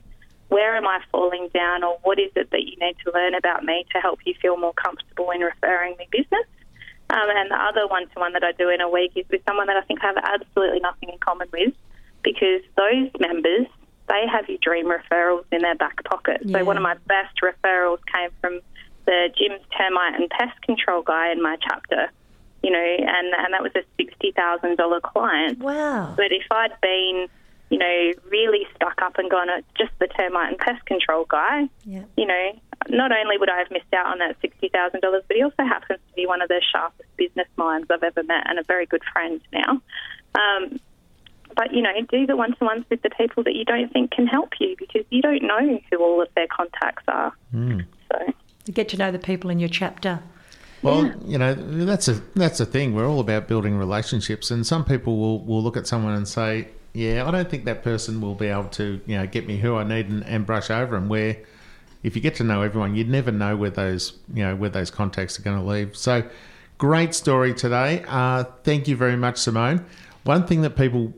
where 0.48 0.78
am 0.78 0.88
I 0.88 1.02
falling 1.12 1.50
down 1.54 1.84
or 1.84 1.98
what 2.04 2.20
is 2.20 2.32
it 2.36 2.52
that 2.52 2.62
you 2.62 2.78
need 2.80 2.96
to 3.04 3.12
learn 3.12 3.34
about 3.34 3.64
me 3.64 3.86
to 3.94 4.00
help 4.00 4.20
you 4.26 4.36
feel 4.42 4.58
more 4.58 4.74
comfortable 4.74 5.32
in 5.32 5.42
referring 5.42 5.96
me 5.98 6.08
business. 6.12 6.46
Um, 7.10 7.30
and 7.30 7.52
the 7.52 7.56
other 7.56 7.88
one 7.88 8.08
to 8.08 8.20
one 8.20 8.34
that 8.34 8.44
I 8.44 8.52
do 8.54 8.70
in 8.70 8.80
a 8.80 8.90
week 8.90 9.14
is 9.16 9.26
with 9.30 9.42
someone 9.48 9.68
that 9.68 9.78
I 9.78 9.82
think 9.82 10.04
I 10.04 10.08
have 10.08 10.18
absolutely 10.18 10.80
nothing 10.80 11.10
in 11.10 11.18
common 11.20 11.48
with 11.52 11.74
because 12.24 12.62
those 12.78 13.10
members, 13.20 13.68
they 14.08 14.24
have 14.32 14.48
your 14.48 14.60
dream 14.62 14.86
referrals 14.86 15.46
in 15.52 15.62
their 15.62 15.76
back 15.76 16.04
pocket. 16.04 16.42
Yeah. 16.46 16.60
So 16.60 16.66
one 16.66 16.78
of 16.78 16.84
my 16.84 16.96
best 17.08 17.42
referrals 17.44 18.00
came 18.12 18.30
from 18.40 18.62
the 19.06 19.30
Jim's 19.38 19.62
termite 19.78 20.20
and 20.20 20.30
pest 20.30 20.60
control 20.64 21.02
guy 21.02 21.32
in 21.32 21.42
my 21.42 21.58
chapter, 21.62 22.12
you 22.64 22.72
know, 22.72 22.80
and, 23.00 23.28
and 23.34 23.54
that 23.54 23.62
was 23.62 23.72
a 23.76 23.84
$60,000 24.02 25.02
client. 25.02 25.60
Wow. 25.60 26.14
But 26.16 26.32
if 26.32 26.44
I'd 26.52 26.80
been, 26.82 27.28
you 27.70 27.78
know, 27.78 28.12
really 28.30 28.66
stuck 28.76 29.02
up 29.02 29.18
and 29.18 29.30
gone, 29.30 29.50
it's 29.50 29.68
just 29.78 29.92
the 30.00 30.08
termite 30.08 30.50
and 30.50 30.58
pest 30.58 30.86
control 30.86 31.26
guy, 31.30 31.70
Yeah. 31.84 32.04
you 32.18 32.26
know, 32.26 32.60
not 32.90 33.12
only 33.12 33.38
would 33.38 33.50
I 33.50 33.58
have 33.60 33.72
missed 33.72 33.94
out 33.94 34.08
on 34.08 34.20
that 34.20 34.40
$60,000, 34.42 35.00
but 35.02 35.36
he 35.36 35.42
also 35.44 35.64
happens 35.64 36.00
to 36.10 36.14
be 36.16 36.26
one 36.28 36.42
of 36.42 36.48
the 36.50 36.62
sharpest 36.72 37.10
business 37.18 37.48
minds 37.58 37.88
I've 37.90 38.04
ever 38.04 38.24
met 38.24 38.50
and 38.50 38.60
a 38.60 38.64
very 38.64 38.86
good 38.86 39.02
friend 39.12 39.42
now. 39.54 39.82
Um, 40.36 40.80
but, 41.56 41.72
you 41.74 41.82
know, 41.82 41.92
do 42.10 42.28
the 42.28 42.36
one 42.36 42.54
to 42.58 42.66
ones 42.66 42.86
with 42.90 43.02
the 43.02 43.10
people 43.12 43.44
that 43.44 43.56
you 43.56 43.64
don't 43.64 43.92
think 43.94 44.12
can 44.12 44.28
help 44.28 44.50
you 44.60 44.76
because 44.78 45.06
you 45.10 45.22
don't 45.22 45.42
know 45.44 45.80
who 45.90 45.98
all 46.00 46.22
of 46.22 46.28
their 46.36 46.48
contacts 46.48 47.04
are. 47.08 47.32
So, 47.54 47.58
You 47.58 47.86
get 48.74 48.90
to 48.90 48.98
know 48.98 49.12
the 49.12 49.20
people 49.20 49.50
in 49.50 49.60
your 49.60 49.70
chapter. 49.70 50.22
Well, 50.82 51.12
you 51.26 51.38
know 51.38 51.54
that's 51.56 52.08
a 52.08 52.22
that's 52.36 52.60
a 52.60 52.66
thing. 52.66 52.94
We're 52.94 53.08
all 53.08 53.20
about 53.20 53.48
building 53.48 53.78
relationships, 53.78 54.52
and 54.52 54.68
some 54.68 54.86
people 54.86 55.18
will, 55.18 55.40
will 55.44 55.64
look 55.64 55.78
at 55.78 55.88
someone 55.88 56.14
and 56.14 56.28
say, 56.28 56.68
"Yeah, 56.94 57.26
I 57.28 57.32
don't 57.32 57.50
think 57.50 57.66
that 57.66 57.82
person 57.82 58.22
will 58.22 58.36
be 58.36 58.48
able 58.48 58.70
to, 58.70 59.02
you 59.06 59.18
know, 59.18 59.26
get 59.26 59.48
me 59.48 59.58
who 59.58 59.76
I 59.76 59.84
need 59.84 60.10
and, 60.10 60.24
and 60.26 60.46
brush 60.46 60.70
over 60.70 60.96
them." 60.96 61.10
Where 61.10 61.38
if 62.04 62.16
you 62.16 62.22
get 62.22 62.36
to 62.36 62.44
know 62.44 62.62
everyone, 62.62 62.96
you'd 62.96 63.10
never 63.10 63.32
know 63.32 63.56
where 63.56 63.72
those 63.72 64.14
you 64.32 64.44
know 64.44 64.56
where 64.56 64.70
those 64.70 64.92
contacts 64.92 65.40
are 65.40 65.42
going 65.42 65.58
to 65.58 65.66
leave. 65.66 65.98
So, 65.98 66.24
great 66.78 67.16
story 67.16 67.54
today. 67.56 68.06
Uh, 68.08 68.44
thank 68.64 68.88
you 68.88 68.96
very 68.96 69.16
much, 69.16 69.38
Simone. 69.38 69.86
One 70.24 70.46
thing 70.46 70.62
that 70.62 70.76
people 70.76 71.14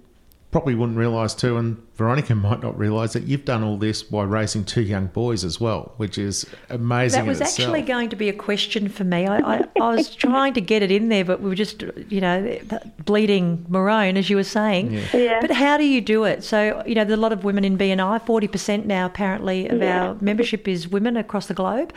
probably 0.58 0.74
wouldn't 0.74 0.98
realise 0.98 1.36
too, 1.36 1.56
and 1.58 1.78
Veronica 1.94 2.34
might 2.48 2.64
not 2.64 2.76
realise 2.80 3.14
that 3.14 3.24
you've 3.24 3.46
done 3.46 3.64
all 3.64 3.78
this 3.78 4.10
while 4.10 4.26
raising 4.26 4.66
two 4.66 4.82
young 4.82 5.06
boys 5.06 5.44
as 5.44 5.62
well, 5.62 5.94
which 5.98 6.18
is 6.18 6.48
amazing. 6.72 7.22
That 7.22 7.28
was 7.28 7.40
itself. 7.40 7.60
actually 7.70 7.84
going 7.84 8.10
to 8.10 8.16
be 8.16 8.28
a 8.28 8.34
question 8.34 8.90
for 8.90 9.04
me. 9.04 9.28
I, 9.28 9.38
I, 9.38 9.64
I 9.80 9.96
was 9.96 10.16
trying 10.16 10.56
to 10.56 10.62
get 10.62 10.82
it 10.82 10.90
in 10.90 11.10
there, 11.10 11.24
but 11.24 11.42
we 11.42 11.50
were 11.50 11.56
just, 11.56 11.84
you 12.10 12.22
know, 12.22 12.58
bleeding 13.06 13.68
maroon, 13.70 14.18
as 14.18 14.32
you 14.32 14.36
were 14.36 14.44
saying. 14.44 14.94
Yeah. 15.14 15.42
But 15.42 15.52
how 15.52 15.78
do 15.78 15.84
you 15.84 16.02
do 16.02 16.24
it? 16.24 16.44
So, 16.44 16.82
you 16.88 16.96
know, 16.96 17.06
there's 17.06 17.20
a 17.20 17.22
lot 17.22 17.34
of 17.34 17.44
women 17.44 17.64
in 17.64 17.78
BNI. 17.78 18.26
Forty 18.26 18.48
percent 18.48 18.88
now, 18.88 19.06
apparently, 19.06 19.68
of 19.68 19.80
Yeah. 19.80 20.08
our 20.08 20.18
membership 20.22 20.68
is 20.68 20.88
women 20.88 21.18
across 21.18 21.46
the 21.46 21.54
globe. 21.54 21.94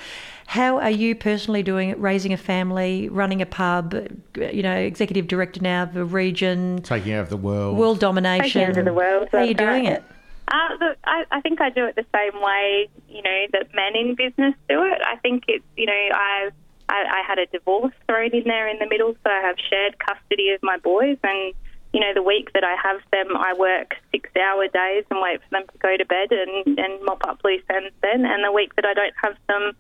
How 0.51 0.81
are 0.81 0.91
you 0.91 1.15
personally 1.15 1.63
doing 1.63 1.91
it? 1.91 1.99
Raising 2.01 2.33
a 2.33 2.37
family, 2.37 3.09
running 3.09 3.41
a 3.41 3.47
pub, 3.47 3.95
you 4.37 4.65
know, 4.65 4.75
executive 4.75 5.29
director 5.29 5.61
now 5.63 5.85
of 5.85 5.97
a 5.97 6.05
region, 6.05 6.83
taking 6.83 7.13
over 7.13 7.31
the 7.31 7.37
world. 7.37 7.79
world 7.79 8.01
domination. 8.01 8.61
Taking 8.61 8.69
over 8.69 8.83
the 8.83 8.93
world, 8.93 9.29
How 9.31 9.39
are 9.39 9.45
you 9.45 9.55
doing 9.55 9.85
it? 9.85 10.03
Uh, 10.49 10.57
look, 10.81 10.99
I, 11.05 11.25
I 11.31 11.41
think 11.41 11.61
I 11.61 11.71
do 11.71 11.85
it 11.85 11.95
the 11.95 12.05
same 12.13 12.43
way. 12.43 12.89
you 13.09 13.23
know 13.23 13.47
that 13.53 13.73
men 13.77 13.95
in 13.95 14.17
business 14.17 14.57
do 14.69 14.83
it. 14.83 15.01
I 15.07 15.19
think 15.23 15.45
it's 15.47 15.65
you 15.77 15.87
know 15.87 15.93
I 15.93 16.51
I, 16.89 17.21
I 17.21 17.23
had 17.25 17.39
a 17.39 17.47
divorce 17.47 17.95
thrown 18.09 18.33
in 18.33 18.43
there 18.43 18.67
in 18.67 18.81
the 18.81 18.89
middle, 18.89 19.15
so 19.23 19.31
I 19.31 19.43
have 19.43 19.57
shared 19.71 20.01
custody 20.01 20.51
of 20.51 20.61
my 20.65 20.79
boys 20.79 21.19
and 21.23 21.55
you 21.93 22.01
know, 22.01 22.15
the 22.15 22.23
week 22.23 22.53
that 22.55 22.63
I 22.63 22.77
have 22.81 23.01
them, 23.13 23.37
I 23.37 23.53
work 23.55 23.97
six 24.13 24.31
hour 24.37 24.67
days 24.69 25.05
and 25.11 25.21
wait 25.21 25.41
for 25.43 25.49
them 25.51 25.67
to 25.73 25.79
go 25.79 25.97
to 25.97 26.05
bed 26.05 26.31
and, 26.31 26.79
and 26.79 27.05
mop 27.05 27.23
up 27.27 27.41
loose 27.43 27.63
ends 27.69 27.95
then. 28.01 28.25
And 28.25 28.45
the 28.45 28.53
week 28.53 28.77
that 28.77 28.85
I 28.85 28.95
don't 28.95 29.15
have 29.23 29.35
them, 29.49 29.73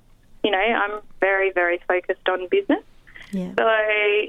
you 0.42 0.50
know, 0.50 0.59
I'm 0.59 1.00
very, 1.20 1.50
very 1.53 1.81
focused 1.87 2.29
on 2.29 2.48
business. 2.48 2.85
Yeah. 3.33 3.53
So 3.57 3.66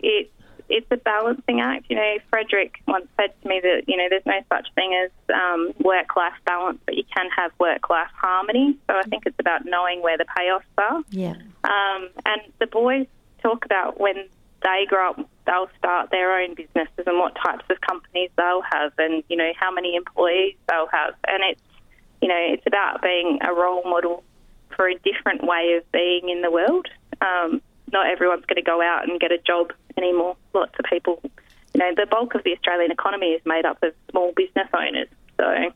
it's 0.03 0.31
it's 0.71 0.87
a 0.89 0.97
balancing 0.97 1.59
act. 1.59 1.85
You 1.89 1.97
know, 1.97 2.17
Frederick 2.29 2.81
once 2.87 3.07
said 3.17 3.33
to 3.41 3.47
me 3.47 3.59
that 3.61 3.83
you 3.87 3.97
know 3.97 4.07
there's 4.09 4.25
no 4.25 4.39
such 4.49 4.67
thing 4.73 4.93
as 5.03 5.11
um, 5.35 5.73
work 5.79 6.15
life 6.15 6.33
balance, 6.45 6.79
but 6.85 6.95
you 6.95 7.03
can 7.15 7.29
have 7.35 7.51
work 7.59 7.89
life 7.89 8.09
harmony. 8.15 8.77
So 8.87 8.95
I 8.97 9.03
think 9.03 9.23
it's 9.25 9.39
about 9.39 9.65
knowing 9.65 10.01
where 10.01 10.17
the 10.17 10.25
payoffs 10.25 10.61
are. 10.77 11.03
Yeah. 11.09 11.35
Um, 11.63 12.09
and 12.25 12.41
the 12.59 12.67
boys 12.67 13.05
talk 13.41 13.65
about 13.65 13.99
when 13.99 14.15
they 14.63 14.85
grow 14.87 15.11
up, 15.11 15.29
they'll 15.45 15.69
start 15.77 16.09
their 16.11 16.39
own 16.39 16.55
businesses 16.55 17.03
and 17.05 17.17
what 17.17 17.35
types 17.35 17.65
of 17.69 17.81
companies 17.81 18.29
they'll 18.37 18.63
have, 18.71 18.93
and 18.97 19.23
you 19.27 19.35
know 19.35 19.51
how 19.59 19.71
many 19.71 19.95
employees 19.95 20.55
they'll 20.69 20.87
have. 20.87 21.13
And 21.27 21.43
it's 21.43 21.61
you 22.21 22.29
know 22.29 22.39
it's 22.39 22.65
about 22.65 23.01
being 23.01 23.39
a 23.41 23.53
role 23.53 23.83
model 23.83 24.23
for 24.75 24.87
a 24.87 24.95
different 24.99 25.43
way 25.43 25.77
of 25.77 25.91
being 25.91 26.29
in 26.29 26.41
the 26.41 26.51
world. 26.51 26.87
Um, 27.21 27.61
not 27.91 28.07
everyone's 28.07 28.45
going 28.45 28.55
to 28.55 28.61
go 28.61 28.81
out 28.81 29.07
and 29.07 29.19
get 29.19 29.31
a 29.31 29.37
job 29.37 29.73
anymore. 29.97 30.35
Lots 30.53 30.73
of 30.79 30.85
people, 30.85 31.21
you 31.23 31.79
know, 31.79 31.91
the 31.95 32.05
bulk 32.05 32.35
of 32.35 32.43
the 32.43 32.53
Australian 32.53 32.91
economy 32.91 33.27
is 33.27 33.41
made 33.45 33.65
up 33.65 33.81
of 33.83 33.93
small 34.09 34.31
business 34.35 34.67
owners. 34.73 35.07
So. 35.37 35.73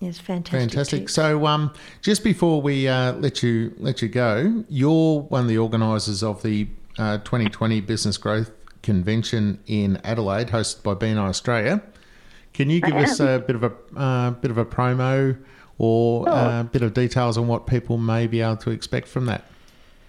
Yes, 0.00 0.18
fantastic. 0.18 0.70
Fantastic. 0.70 1.08
So, 1.08 1.46
um, 1.46 1.72
just 2.02 2.22
before 2.22 2.60
we 2.60 2.86
uh, 2.86 3.14
let 3.14 3.42
you 3.42 3.74
let 3.78 4.02
you 4.02 4.08
go, 4.08 4.64
you're 4.68 5.20
one 5.20 5.42
of 5.42 5.48
the 5.48 5.58
organisers 5.58 6.22
of 6.22 6.42
the 6.42 6.68
uh, 6.98 7.18
2020 7.18 7.80
Business 7.80 8.18
Growth 8.18 8.50
Convention 8.82 9.58
in 9.66 9.98
Adelaide, 10.04 10.48
hosted 10.48 10.82
by 10.82 10.94
BNI 10.94 11.28
Australia. 11.28 11.82
Can 12.52 12.70
you 12.70 12.80
give 12.80 12.94
us 12.94 13.20
a 13.20 13.42
bit 13.46 13.56
of 13.56 13.64
a 13.64 13.72
uh, 13.96 14.30
bit 14.30 14.50
of 14.50 14.58
a 14.58 14.64
promo 14.64 15.36
or 15.78 16.28
a 16.28 16.68
bit 16.70 16.82
of 16.82 16.94
details 16.94 17.36
on 17.36 17.46
what 17.46 17.66
people 17.66 17.98
may 17.98 18.26
be 18.26 18.40
able 18.40 18.56
to 18.56 18.70
expect 18.70 19.08
from 19.08 19.26
that? 19.26 19.44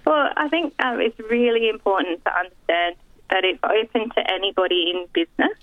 Well, 0.05 0.29
I 0.37 0.47
think 0.47 0.73
um, 0.79 1.01
it's 1.01 1.19
really 1.19 1.67
important 1.67 2.23
to 2.25 2.31
understand 2.33 2.95
that 3.29 3.43
it's 3.43 3.59
open 3.63 4.09
to 4.11 4.31
anybody 4.31 4.93
in 4.93 5.05
business, 5.11 5.57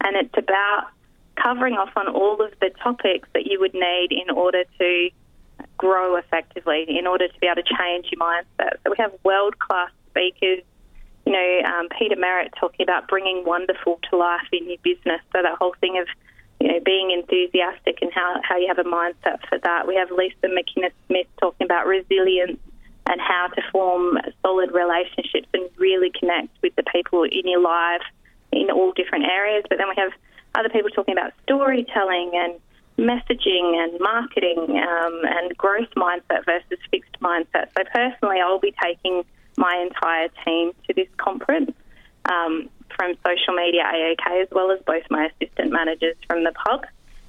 and 0.00 0.16
it's 0.16 0.36
about 0.36 0.88
covering 1.36 1.74
off 1.74 1.90
on 1.96 2.08
all 2.08 2.42
of 2.42 2.52
the 2.60 2.70
topics 2.82 3.28
that 3.34 3.46
you 3.46 3.60
would 3.60 3.74
need 3.74 4.08
in 4.10 4.30
order 4.30 4.64
to 4.78 5.10
grow 5.76 6.16
effectively, 6.16 6.86
in 6.88 7.06
order 7.06 7.28
to 7.28 7.38
be 7.40 7.46
able 7.46 7.62
to 7.62 7.74
change 7.78 8.06
your 8.10 8.20
mindset. 8.20 8.74
So 8.82 8.90
we 8.90 8.96
have 8.98 9.12
world 9.24 9.58
class 9.58 9.90
speakers. 10.10 10.62
You 11.26 11.32
know, 11.32 11.60
um, 11.66 11.88
Peter 11.96 12.16
Merritt 12.16 12.52
talking 12.58 12.84
about 12.84 13.08
bringing 13.08 13.44
wonderful 13.44 13.98
to 14.10 14.16
life 14.16 14.46
in 14.52 14.68
your 14.68 14.78
business. 14.82 15.20
So 15.32 15.42
that 15.42 15.56
whole 15.58 15.74
thing 15.80 15.98
of 15.98 16.06
you 16.64 16.72
know 16.72 16.80
being 16.82 17.10
enthusiastic 17.10 17.98
and 18.00 18.10
how 18.10 18.40
how 18.42 18.56
you 18.56 18.66
have 18.68 18.78
a 18.78 18.88
mindset 18.88 19.46
for 19.48 19.58
that. 19.58 19.86
We 19.86 19.96
have 19.96 20.10
Lisa 20.10 20.46
McInnes 20.46 20.92
Smith 21.06 21.26
talking 21.38 21.66
about 21.66 21.86
resilience 21.86 22.58
and 23.06 23.20
how 23.20 23.48
to 23.48 23.62
form 23.70 24.16
solid 24.40 24.72
relationships 24.72 25.46
and 25.52 25.68
really 25.76 26.10
connect 26.18 26.48
with 26.62 26.74
the 26.76 26.82
people 26.84 27.24
in 27.24 27.42
your 27.44 27.60
life 27.60 28.00
in 28.50 28.70
all 28.70 28.92
different 28.92 29.26
areas. 29.26 29.62
But 29.68 29.76
then 29.76 29.88
we 29.90 29.94
have 29.98 30.12
other 30.54 30.70
people 30.70 30.88
talking 30.88 31.12
about 31.12 31.34
storytelling 31.42 32.30
and 32.32 32.54
messaging 32.96 33.76
and 33.76 34.00
marketing 34.00 34.80
um, 34.80 35.20
and 35.24 35.54
growth 35.58 35.92
mindset 35.98 36.46
versus 36.46 36.78
fixed 36.90 37.20
mindset. 37.20 37.68
So 37.76 37.84
personally, 37.92 38.40
I'll 38.40 38.58
be 38.58 38.74
taking 38.82 39.22
my 39.58 39.86
entire 39.86 40.28
team 40.46 40.72
to 40.86 40.94
this 40.94 41.08
conference 41.18 41.72
um, 42.24 42.70
from 42.96 43.14
social 43.26 43.54
media 43.54 43.82
AOK 43.84 44.42
as 44.42 44.48
well 44.50 44.70
as 44.70 44.80
both 44.86 45.04
my 45.10 45.26
assistant 45.26 45.72
managers 45.72 46.16
from 46.28 46.44
the 46.44 46.52
pub 46.52 46.84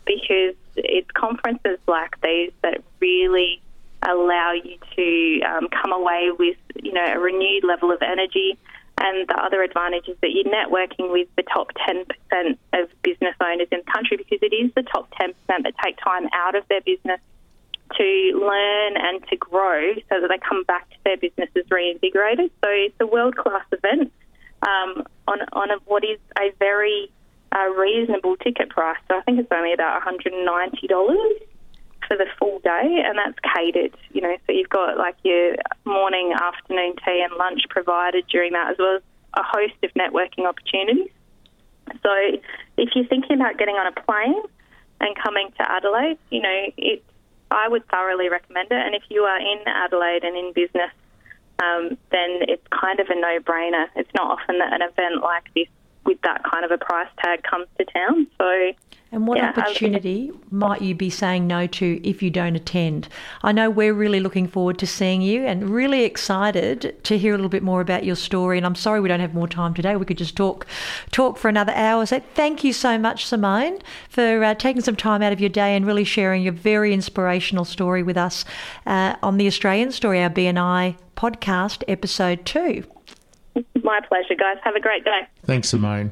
because 0.05 0.55
it's 0.75 1.09
conferences 1.11 1.79
like 1.87 2.19
these 2.21 2.51
that 2.61 2.83
really 2.99 3.61
allow 4.03 4.53
you 4.53 4.77
to 4.95 5.41
um, 5.47 5.67
come 5.69 5.91
away 5.91 6.29
with 6.37 6.57
you 6.81 6.93
know 6.93 7.05
a 7.05 7.19
renewed 7.19 7.63
level 7.63 7.91
of 7.91 8.01
energy 8.01 8.57
and 8.97 9.27
the 9.27 9.35
other 9.35 9.61
advantage 9.61 10.07
is 10.07 10.15
that 10.21 10.31
you're 10.31 10.45
networking 10.45 11.11
with 11.11 11.27
the 11.35 11.43
top 11.43 11.71
10% 11.87 12.05
of 12.73 12.89
business 13.03 13.35
owners 13.41 13.67
in 13.71 13.79
the 13.85 13.91
country 13.91 14.15
because 14.15 14.39
it 14.41 14.55
is 14.55 14.71
the 14.75 14.83
top 14.83 15.11
10% 15.19 15.33
that 15.47 15.73
take 15.83 15.97
time 15.97 16.29
out 16.33 16.55
of 16.55 16.65
their 16.69 16.81
business 16.81 17.19
to 17.97 18.39
learn 18.41 18.97
and 18.97 19.27
to 19.27 19.35
grow 19.35 19.93
so 20.09 20.21
that 20.21 20.29
they 20.29 20.37
come 20.37 20.63
back 20.63 20.89
to 20.89 20.95
their 21.03 21.17
businesses 21.17 21.65
reinvigorated. 21.69 22.51
So 22.63 22.69
it's 22.71 22.95
a 23.01 23.05
world 23.05 23.35
class 23.35 23.65
event 23.71 24.11
um, 24.67 25.05
on, 25.27 25.39
on 25.53 25.71
a, 25.71 25.75
what 25.85 26.03
is 26.03 26.19
a 26.37 26.51
very 26.59 27.11
uh, 27.55 27.69
reasonable 27.77 28.35
ticket 28.37 28.69
price. 28.69 28.97
So 29.07 29.17
I 29.17 29.21
think 29.21 29.39
it's 29.39 29.51
only 29.51 29.73
about 29.73 30.01
$190 30.01 30.27
for 32.07 32.17
the 32.17 32.25
full 32.37 32.59
day, 32.59 33.03
and 33.05 33.17
that's 33.17 33.37
catered. 33.39 33.95
You 34.11 34.21
know, 34.21 34.35
so 34.45 34.53
you've 34.53 34.69
got 34.69 34.97
like 34.97 35.15
your 35.23 35.55
morning, 35.85 36.33
afternoon 36.33 36.95
tea, 37.05 37.25
and 37.27 37.37
lunch 37.37 37.61
provided 37.69 38.25
during 38.27 38.53
that, 38.53 38.71
as 38.71 38.77
well 38.77 38.97
as 38.97 39.01
a 39.35 39.43
host 39.43 39.75
of 39.83 39.91
networking 39.93 40.45
opportunities. 40.45 41.11
So 42.01 42.11
if 42.77 42.89
you're 42.95 43.07
thinking 43.07 43.35
about 43.35 43.57
getting 43.57 43.75
on 43.75 43.87
a 43.87 44.01
plane 44.01 44.41
and 45.01 45.15
coming 45.21 45.51
to 45.57 45.71
Adelaide, 45.71 46.17
you 46.29 46.41
know, 46.41 46.65
it 46.77 47.03
I 47.51 47.67
would 47.67 47.87
thoroughly 47.87 48.27
recommend 48.27 48.71
it. 48.71 48.85
And 48.85 48.95
if 48.95 49.03
you 49.09 49.21
are 49.21 49.39
in 49.39 49.59
Adelaide 49.67 50.23
and 50.23 50.35
in 50.35 50.51
business, 50.53 50.91
um, 51.59 51.97
then 52.11 52.41
it's 52.47 52.65
kind 52.67 52.99
of 52.99 53.07
a 53.09 53.15
no-brainer. 53.15 53.87
It's 53.95 54.09
not 54.13 54.39
often 54.39 54.59
that 54.59 54.73
an 54.73 54.81
event 54.81 55.21
like 55.21 55.45
this 55.55 55.67
with 56.05 56.21
that 56.21 56.43
kind 56.43 56.63
of 56.63 56.71
a 56.71 56.77
price 56.77 57.09
tag 57.21 57.43
comes 57.43 57.67
to 57.77 57.85
town. 57.85 58.27
So 58.37 58.73
and 59.11 59.27
what 59.27 59.37
yeah, 59.37 59.53
opportunity 59.55 60.31
might 60.51 60.81
you 60.81 60.93
be 60.93 61.09
saying 61.09 61.47
no 61.47 61.67
to 61.67 62.01
if 62.03 62.21
you 62.21 62.29
don't 62.29 62.55
attend? 62.55 63.07
I 63.43 63.53
know 63.53 63.69
we're 63.69 63.93
really 63.93 64.19
looking 64.19 64.45
forward 64.45 64.77
to 64.79 64.87
seeing 64.87 65.21
you 65.21 65.45
and 65.45 65.69
really 65.69 66.03
excited 66.03 67.01
to 67.03 67.17
hear 67.17 67.33
a 67.33 67.37
little 67.37 67.49
bit 67.49 67.63
more 67.63 67.79
about 67.79 68.03
your 68.03 68.17
story. 68.17 68.57
And 68.57 68.65
I'm 68.65 68.75
sorry 68.75 68.99
we 68.99 69.07
don't 69.07 69.21
have 69.21 69.33
more 69.33 69.47
time 69.47 69.73
today. 69.73 69.95
We 69.95 70.05
could 70.05 70.17
just 70.17 70.35
talk 70.35 70.67
talk 71.11 71.37
for 71.37 71.47
another 71.47 71.71
hour. 71.73 72.05
So 72.05 72.19
thank 72.33 72.63
you 72.63 72.73
so 72.73 72.97
much, 72.97 73.25
Simone, 73.25 73.79
for 74.09 74.43
uh, 74.43 74.53
taking 74.55 74.81
some 74.81 74.97
time 74.97 75.21
out 75.21 75.31
of 75.31 75.39
your 75.39 75.49
day 75.49 75.77
and 75.77 75.85
really 75.85 76.03
sharing 76.03 76.43
your 76.43 76.53
very 76.53 76.93
inspirational 76.93 77.63
story 77.63 78.03
with 78.03 78.17
us 78.17 78.43
uh, 78.85 79.15
on 79.23 79.37
the 79.37 79.47
Australian 79.47 79.93
Story, 79.93 80.21
our 80.21 80.29
BNI 80.29 80.97
podcast, 81.15 81.83
episode 81.87 82.45
two. 82.45 82.83
My 83.81 84.01
pleasure, 84.05 84.35
guys. 84.35 84.57
Have 84.63 84.75
a 84.75 84.81
great 84.81 85.05
day. 85.05 85.21
Thanks, 85.45 85.69
Simone. 85.69 86.11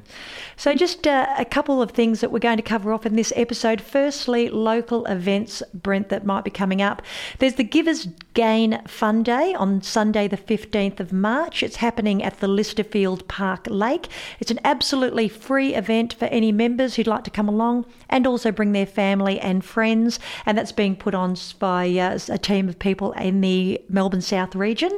So, 0.55 0.75
just 0.75 1.07
uh, 1.07 1.27
a 1.37 1.45
couple 1.45 1.81
of 1.81 1.91
things 1.91 2.21
that 2.21 2.31
we're 2.31 2.39
going 2.39 2.57
to 2.57 2.63
cover 2.63 2.93
off 2.93 3.05
in 3.05 3.15
this 3.15 3.33
episode. 3.35 3.81
Firstly, 3.81 4.49
local 4.49 5.05
events, 5.05 5.63
Brent, 5.73 6.09
that 6.09 6.25
might 6.25 6.43
be 6.43 6.51
coming 6.51 6.81
up. 6.81 7.01
There's 7.39 7.55
the 7.55 7.63
Givers 7.63 8.07
Gain 8.35 8.81
Fun 8.87 9.23
Day 9.23 9.55
on 9.55 9.81
Sunday, 9.81 10.27
the 10.27 10.37
15th 10.37 10.99
of 10.99 11.11
March. 11.11 11.63
It's 11.63 11.77
happening 11.77 12.21
at 12.21 12.39
the 12.39 12.47
Lysterfield 12.47 13.27
Park 13.27 13.65
Lake. 13.69 14.07
It's 14.39 14.51
an 14.51 14.59
absolutely 14.63 15.27
free 15.27 15.73
event 15.73 16.13
for 16.13 16.25
any 16.25 16.51
members 16.51 16.95
who'd 16.95 17.07
like 17.07 17.23
to 17.23 17.31
come 17.31 17.49
along 17.49 17.85
and 18.09 18.27
also 18.27 18.51
bring 18.51 18.71
their 18.71 18.85
family 18.85 19.39
and 19.39 19.65
friends. 19.65 20.19
And 20.45 20.55
that's 20.55 20.71
being 20.71 20.95
put 20.95 21.15
on 21.15 21.35
by 21.57 21.89
uh, 21.97 22.19
a 22.29 22.37
team 22.37 22.69
of 22.69 22.77
people 22.77 23.13
in 23.13 23.41
the 23.41 23.81
Melbourne 23.89 24.21
South 24.21 24.55
region. 24.55 24.91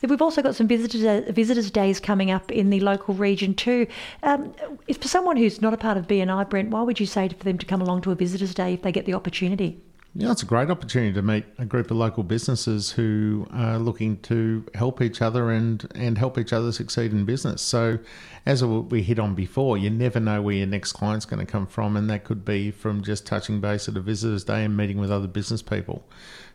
We've 0.00 0.22
also 0.22 0.40
got 0.40 0.54
some 0.54 0.66
visitors, 0.66 1.04
uh, 1.04 1.30
visitors' 1.30 1.70
days 1.70 2.00
coming 2.00 2.30
up 2.30 2.50
in 2.50 2.70
the 2.70 2.80
local 2.80 3.14
region 3.14 3.54
too. 3.54 3.81
Um, 4.22 4.54
for 5.00 5.08
someone 5.08 5.36
who's 5.36 5.60
not 5.60 5.74
a 5.74 5.76
part 5.76 5.96
of 5.96 6.06
BNI, 6.06 6.48
Brent, 6.48 6.70
why 6.70 6.82
would 6.82 7.00
you 7.00 7.06
say 7.06 7.28
for 7.28 7.44
them 7.44 7.58
to 7.58 7.66
come 7.66 7.80
along 7.80 8.02
to 8.02 8.12
a 8.12 8.14
visitors' 8.14 8.54
day 8.54 8.74
if 8.74 8.82
they 8.82 8.92
get 8.92 9.06
the 9.06 9.14
opportunity? 9.14 9.80
Yeah, 10.14 10.30
it's 10.30 10.42
a 10.42 10.46
great 10.46 10.70
opportunity 10.70 11.14
to 11.14 11.22
meet 11.22 11.46
a 11.56 11.64
group 11.64 11.90
of 11.90 11.96
local 11.96 12.22
businesses 12.22 12.90
who 12.92 13.46
are 13.50 13.78
looking 13.78 14.18
to 14.22 14.62
help 14.74 15.00
each 15.00 15.22
other 15.22 15.50
and, 15.50 15.90
and 15.94 16.18
help 16.18 16.36
each 16.36 16.52
other 16.52 16.70
succeed 16.70 17.12
in 17.12 17.24
business. 17.24 17.62
So, 17.62 17.98
as 18.44 18.62
we 18.62 19.02
hit 19.02 19.18
on 19.18 19.34
before, 19.34 19.78
you 19.78 19.88
never 19.88 20.20
know 20.20 20.42
where 20.42 20.56
your 20.56 20.66
next 20.66 20.92
client's 20.92 21.24
going 21.24 21.40
to 21.40 21.50
come 21.50 21.66
from, 21.66 21.96
and 21.96 22.10
that 22.10 22.24
could 22.24 22.44
be 22.44 22.70
from 22.70 23.02
just 23.02 23.24
touching 23.24 23.62
base 23.62 23.88
at 23.88 23.96
a 23.96 24.00
visitor's 24.00 24.44
day 24.44 24.64
and 24.64 24.76
meeting 24.76 24.98
with 24.98 25.10
other 25.10 25.26
business 25.26 25.62
people. 25.62 26.06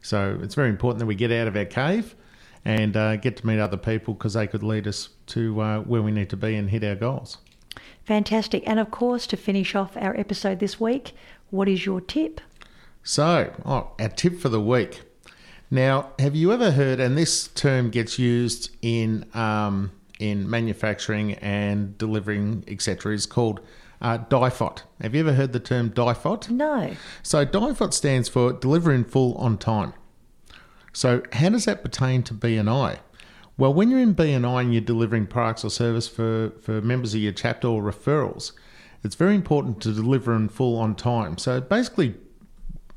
So, 0.03 0.37
it's 0.43 0.53
very 0.53 0.69
important 0.69 0.99
that 0.99 1.07
we 1.07 1.15
get 1.15 1.31
out 1.31 1.47
of 1.47 1.57
our 1.57 1.65
cave 1.65 2.15
and 2.67 2.97
uh, 2.97 3.15
get 3.15 3.37
to 3.37 3.47
meet 3.47 3.59
other 3.59 3.77
people 3.77 4.13
because 4.13 4.33
they 4.33 4.45
could 4.45 4.61
lead 4.61 4.85
us 4.87 5.07
to 5.25 5.61
uh, 5.61 5.79
where 5.79 6.01
we 6.01 6.11
need 6.11 6.29
to 6.29 6.35
be 6.35 6.53
and 6.53 6.69
hit 6.69 6.83
our 6.83 6.95
goals. 6.95 7.37
Fantastic. 8.03 8.61
And 8.67 8.77
of 8.77 8.91
course, 8.91 9.25
to 9.27 9.37
finish 9.37 9.73
off 9.73 9.95
our 9.95 10.15
episode 10.19 10.59
this 10.59 10.77
week, 10.77 11.13
what 11.49 11.69
is 11.69 11.85
your 11.85 12.01
tip? 12.01 12.41
So, 13.03 13.53
oh, 13.65 13.91
our 13.97 14.09
tip 14.09 14.37
for 14.37 14.49
the 14.49 14.59
week. 14.59 15.03
Now, 15.71 16.11
have 16.19 16.35
you 16.35 16.51
ever 16.51 16.71
heard, 16.71 16.99
and 16.99 17.17
this 17.17 17.47
term 17.47 17.89
gets 17.89 18.19
used 18.19 18.75
in 18.81 19.25
um, 19.33 19.91
in 20.19 20.49
manufacturing 20.49 21.35
and 21.35 21.97
delivering, 21.97 22.65
etc., 22.67 23.13
is 23.13 23.25
called 23.25 23.61
uh, 24.01 24.17
DIFOT. 24.17 24.81
Have 24.99 25.15
you 25.15 25.21
ever 25.21 25.33
heard 25.33 25.53
the 25.53 25.59
term 25.61 25.89
DIFOT? 25.91 26.49
No. 26.49 26.95
So 27.23 27.45
DIFOT 27.45 27.93
stands 27.93 28.27
for 28.27 28.51
Deliver 28.51 28.91
in 28.91 29.05
Full 29.05 29.35
on 29.35 29.57
Time. 29.57 29.93
So 30.97 31.21
how 31.31 31.49
does 31.49 31.65
that 31.65 31.83
pertain 31.83 32.23
to 32.23 32.33
BNI? 32.33 32.97
Well, 33.55 33.71
when 33.71 33.91
you're 33.91 33.99
in 33.99 34.15
BNI 34.15 34.61
and 34.61 34.73
you're 34.73 34.81
delivering 34.81 35.27
products 35.27 35.63
or 35.63 35.69
service 35.69 36.07
for, 36.07 36.53
for 36.59 36.81
members 36.81 37.13
of 37.13 37.21
your 37.21 37.33
chapter 37.33 37.67
or 37.67 37.83
referrals, 37.83 38.53
it's 39.03 39.13
very 39.13 39.35
important 39.35 39.79
to 39.83 39.93
deliver 39.93 40.35
in 40.35 40.49
full 40.49 40.75
on 40.75 40.95
time. 40.95 41.37
So 41.37 41.61
basically, 41.61 42.15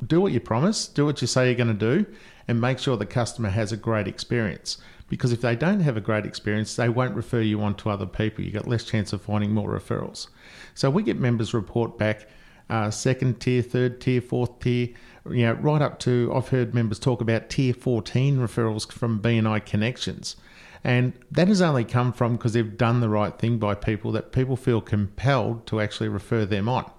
do 0.06 0.18
what 0.18 0.32
you 0.32 0.40
promise, 0.40 0.88
do 0.88 1.04
what 1.04 1.20
you 1.20 1.26
say 1.26 1.48
you're 1.48 1.54
going 1.54 1.78
to 1.78 1.96
do, 1.98 2.06
and 2.48 2.58
make 2.58 2.78
sure 2.78 2.96
the 2.96 3.04
customer 3.04 3.50
has 3.50 3.70
a 3.70 3.76
great 3.76 4.08
experience. 4.08 4.78
Because 5.10 5.30
if 5.30 5.42
they 5.42 5.54
don't 5.54 5.80
have 5.80 5.98
a 5.98 6.00
great 6.00 6.24
experience, 6.24 6.76
they 6.76 6.88
won't 6.88 7.14
refer 7.14 7.42
you 7.42 7.60
on 7.60 7.74
to 7.74 7.90
other 7.90 8.06
people. 8.06 8.42
You've 8.42 8.54
got 8.54 8.66
less 8.66 8.84
chance 8.84 9.12
of 9.12 9.20
finding 9.20 9.52
more 9.52 9.78
referrals. 9.78 10.28
So 10.74 10.88
we 10.88 11.02
get 11.02 11.18
members 11.18 11.52
report 11.52 11.98
back 11.98 12.28
uh, 12.70 12.90
second 12.90 13.40
tier, 13.40 13.60
third 13.60 14.00
tier, 14.00 14.22
fourth 14.22 14.58
tier, 14.60 14.88
you 15.28 15.46
know, 15.46 15.52
right 15.54 15.82
up 15.82 15.98
to 16.00 16.32
I've 16.34 16.48
heard 16.48 16.74
members 16.74 16.98
talk 16.98 17.20
about 17.20 17.50
tier 17.50 17.74
14 17.74 18.38
referrals 18.38 18.90
from 18.90 19.20
BNI 19.20 19.64
connections. 19.64 20.36
And 20.82 21.12
that 21.30 21.48
has 21.48 21.60
only 21.60 21.84
come 21.84 22.12
from 22.12 22.36
because 22.36 22.54
they've 22.54 22.76
done 22.76 23.00
the 23.00 23.08
right 23.08 23.38
thing 23.38 23.58
by 23.58 23.74
people 23.74 24.12
that 24.12 24.32
people 24.32 24.56
feel 24.56 24.80
compelled 24.80 25.66
to 25.66 25.80
actually 25.80 26.08
refer 26.08 26.46
them 26.46 26.68
on. 26.68 26.90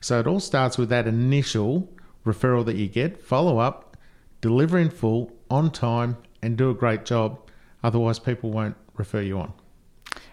So 0.00 0.18
it 0.18 0.26
all 0.26 0.40
starts 0.40 0.78
with 0.78 0.88
that 0.88 1.06
initial 1.06 1.88
referral 2.24 2.64
that 2.64 2.76
you 2.76 2.88
get, 2.88 3.22
follow 3.22 3.58
up, 3.58 3.96
deliver 4.40 4.78
in 4.78 4.90
full, 4.90 5.30
on 5.50 5.70
time, 5.70 6.16
and 6.42 6.56
do 6.56 6.70
a 6.70 6.74
great 6.74 7.04
job. 7.04 7.38
Otherwise, 7.82 8.18
people 8.18 8.50
won't 8.50 8.76
refer 8.96 9.20
you 9.20 9.38
on. 9.38 9.52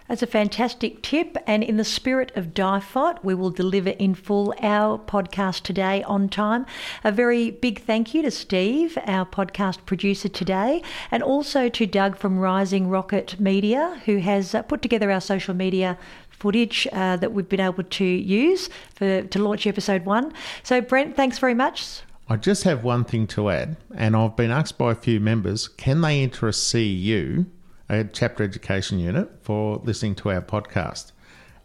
That's 0.07 0.23
a 0.23 0.27
fantastic 0.27 1.01
tip. 1.01 1.37
And 1.45 1.63
in 1.63 1.77
the 1.77 1.83
spirit 1.83 2.31
of 2.35 2.53
DIFOT, 2.53 3.23
we 3.23 3.35
will 3.35 3.49
deliver 3.49 3.89
in 3.89 4.15
full 4.15 4.53
our 4.61 4.97
podcast 4.97 5.63
today 5.63 6.01
on 6.03 6.29
time. 6.29 6.65
A 7.03 7.11
very 7.11 7.51
big 7.51 7.81
thank 7.81 8.13
you 8.13 8.21
to 8.21 8.31
Steve, 8.31 8.97
our 9.05 9.25
podcast 9.25 9.85
producer 9.85 10.29
today, 10.29 10.81
and 11.11 11.21
also 11.21 11.67
to 11.67 11.85
Doug 11.85 12.15
from 12.17 12.39
Rising 12.39 12.87
Rocket 12.87 13.39
Media, 13.39 14.01
who 14.05 14.19
has 14.19 14.55
uh, 14.55 14.61
put 14.61 14.81
together 14.81 15.11
our 15.11 15.21
social 15.21 15.53
media 15.53 15.97
footage 16.29 16.87
uh, 16.93 17.17
that 17.17 17.33
we've 17.33 17.49
been 17.49 17.59
able 17.59 17.83
to 17.83 18.05
use 18.05 18.69
for, 18.95 19.23
to 19.23 19.39
launch 19.39 19.67
episode 19.67 20.05
one. 20.05 20.31
So, 20.63 20.79
Brent, 20.79 21.15
thanks 21.15 21.37
very 21.37 21.55
much. 21.55 22.01
I 22.29 22.35
just 22.35 22.63
have 22.63 22.83
one 22.83 23.03
thing 23.03 23.27
to 23.27 23.49
add, 23.49 23.77
and 23.95 24.15
I've 24.15 24.35
been 24.35 24.51
asked 24.51 24.77
by 24.77 24.91
a 24.91 24.95
few 24.95 25.19
members 25.19 25.67
can 25.67 26.01
they 26.01 26.21
enter 26.21 26.47
a 26.47 26.51
CEU 26.51 27.45
a 27.89 28.03
chapter 28.05 28.43
education 28.43 28.99
unit 28.99 29.29
for 29.41 29.81
listening 29.83 30.15
to 30.15 30.31
our 30.31 30.41
podcast. 30.41 31.11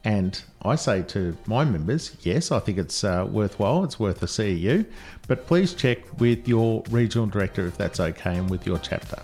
And 0.05 0.43
I 0.63 0.75
say 0.75 1.03
to 1.03 1.37
my 1.47 1.65
members, 1.65 2.17
yes, 2.23 2.51
I 2.51 2.59
think 2.59 2.79
it's 2.79 3.05
uh, 3.05 3.27
worthwhile. 3.31 3.85
It's 3.85 4.01
worth 4.01 4.23
a 4.23 4.27
CEU, 4.27 4.85
but 5.29 5.47
please 5.47 5.75
check 5.75 5.99
with 6.21 6.49
your 6.49 6.83
regional 6.91 7.27
director 7.27 7.67
if 7.67 7.77
that's 7.77 8.01
okay 8.01 8.37
and 8.37 8.51
with 8.51 8.67
your 8.67 8.79
chapter. 8.79 9.23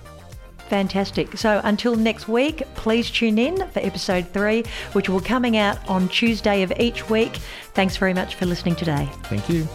Fantastic. 0.69 1.37
So 1.39 1.61
until 1.65 1.97
next 1.97 2.29
week, 2.29 2.63
please 2.75 3.11
tune 3.11 3.39
in 3.39 3.57
for 3.71 3.81
episode 3.81 4.29
three, 4.29 4.65
which 4.93 5.09
will 5.09 5.21
be 5.21 5.27
coming 5.27 5.57
out 5.57 5.79
on 5.89 6.09
Tuesday 6.09 6.63
of 6.63 6.73
each 6.79 7.09
week. 7.09 7.37
Thanks 7.73 7.97
very 7.97 8.15
much 8.15 8.35
for 8.35 8.47
listening 8.47 8.77
today. 8.77 9.09
Thank 9.25 9.49
you. 9.49 9.67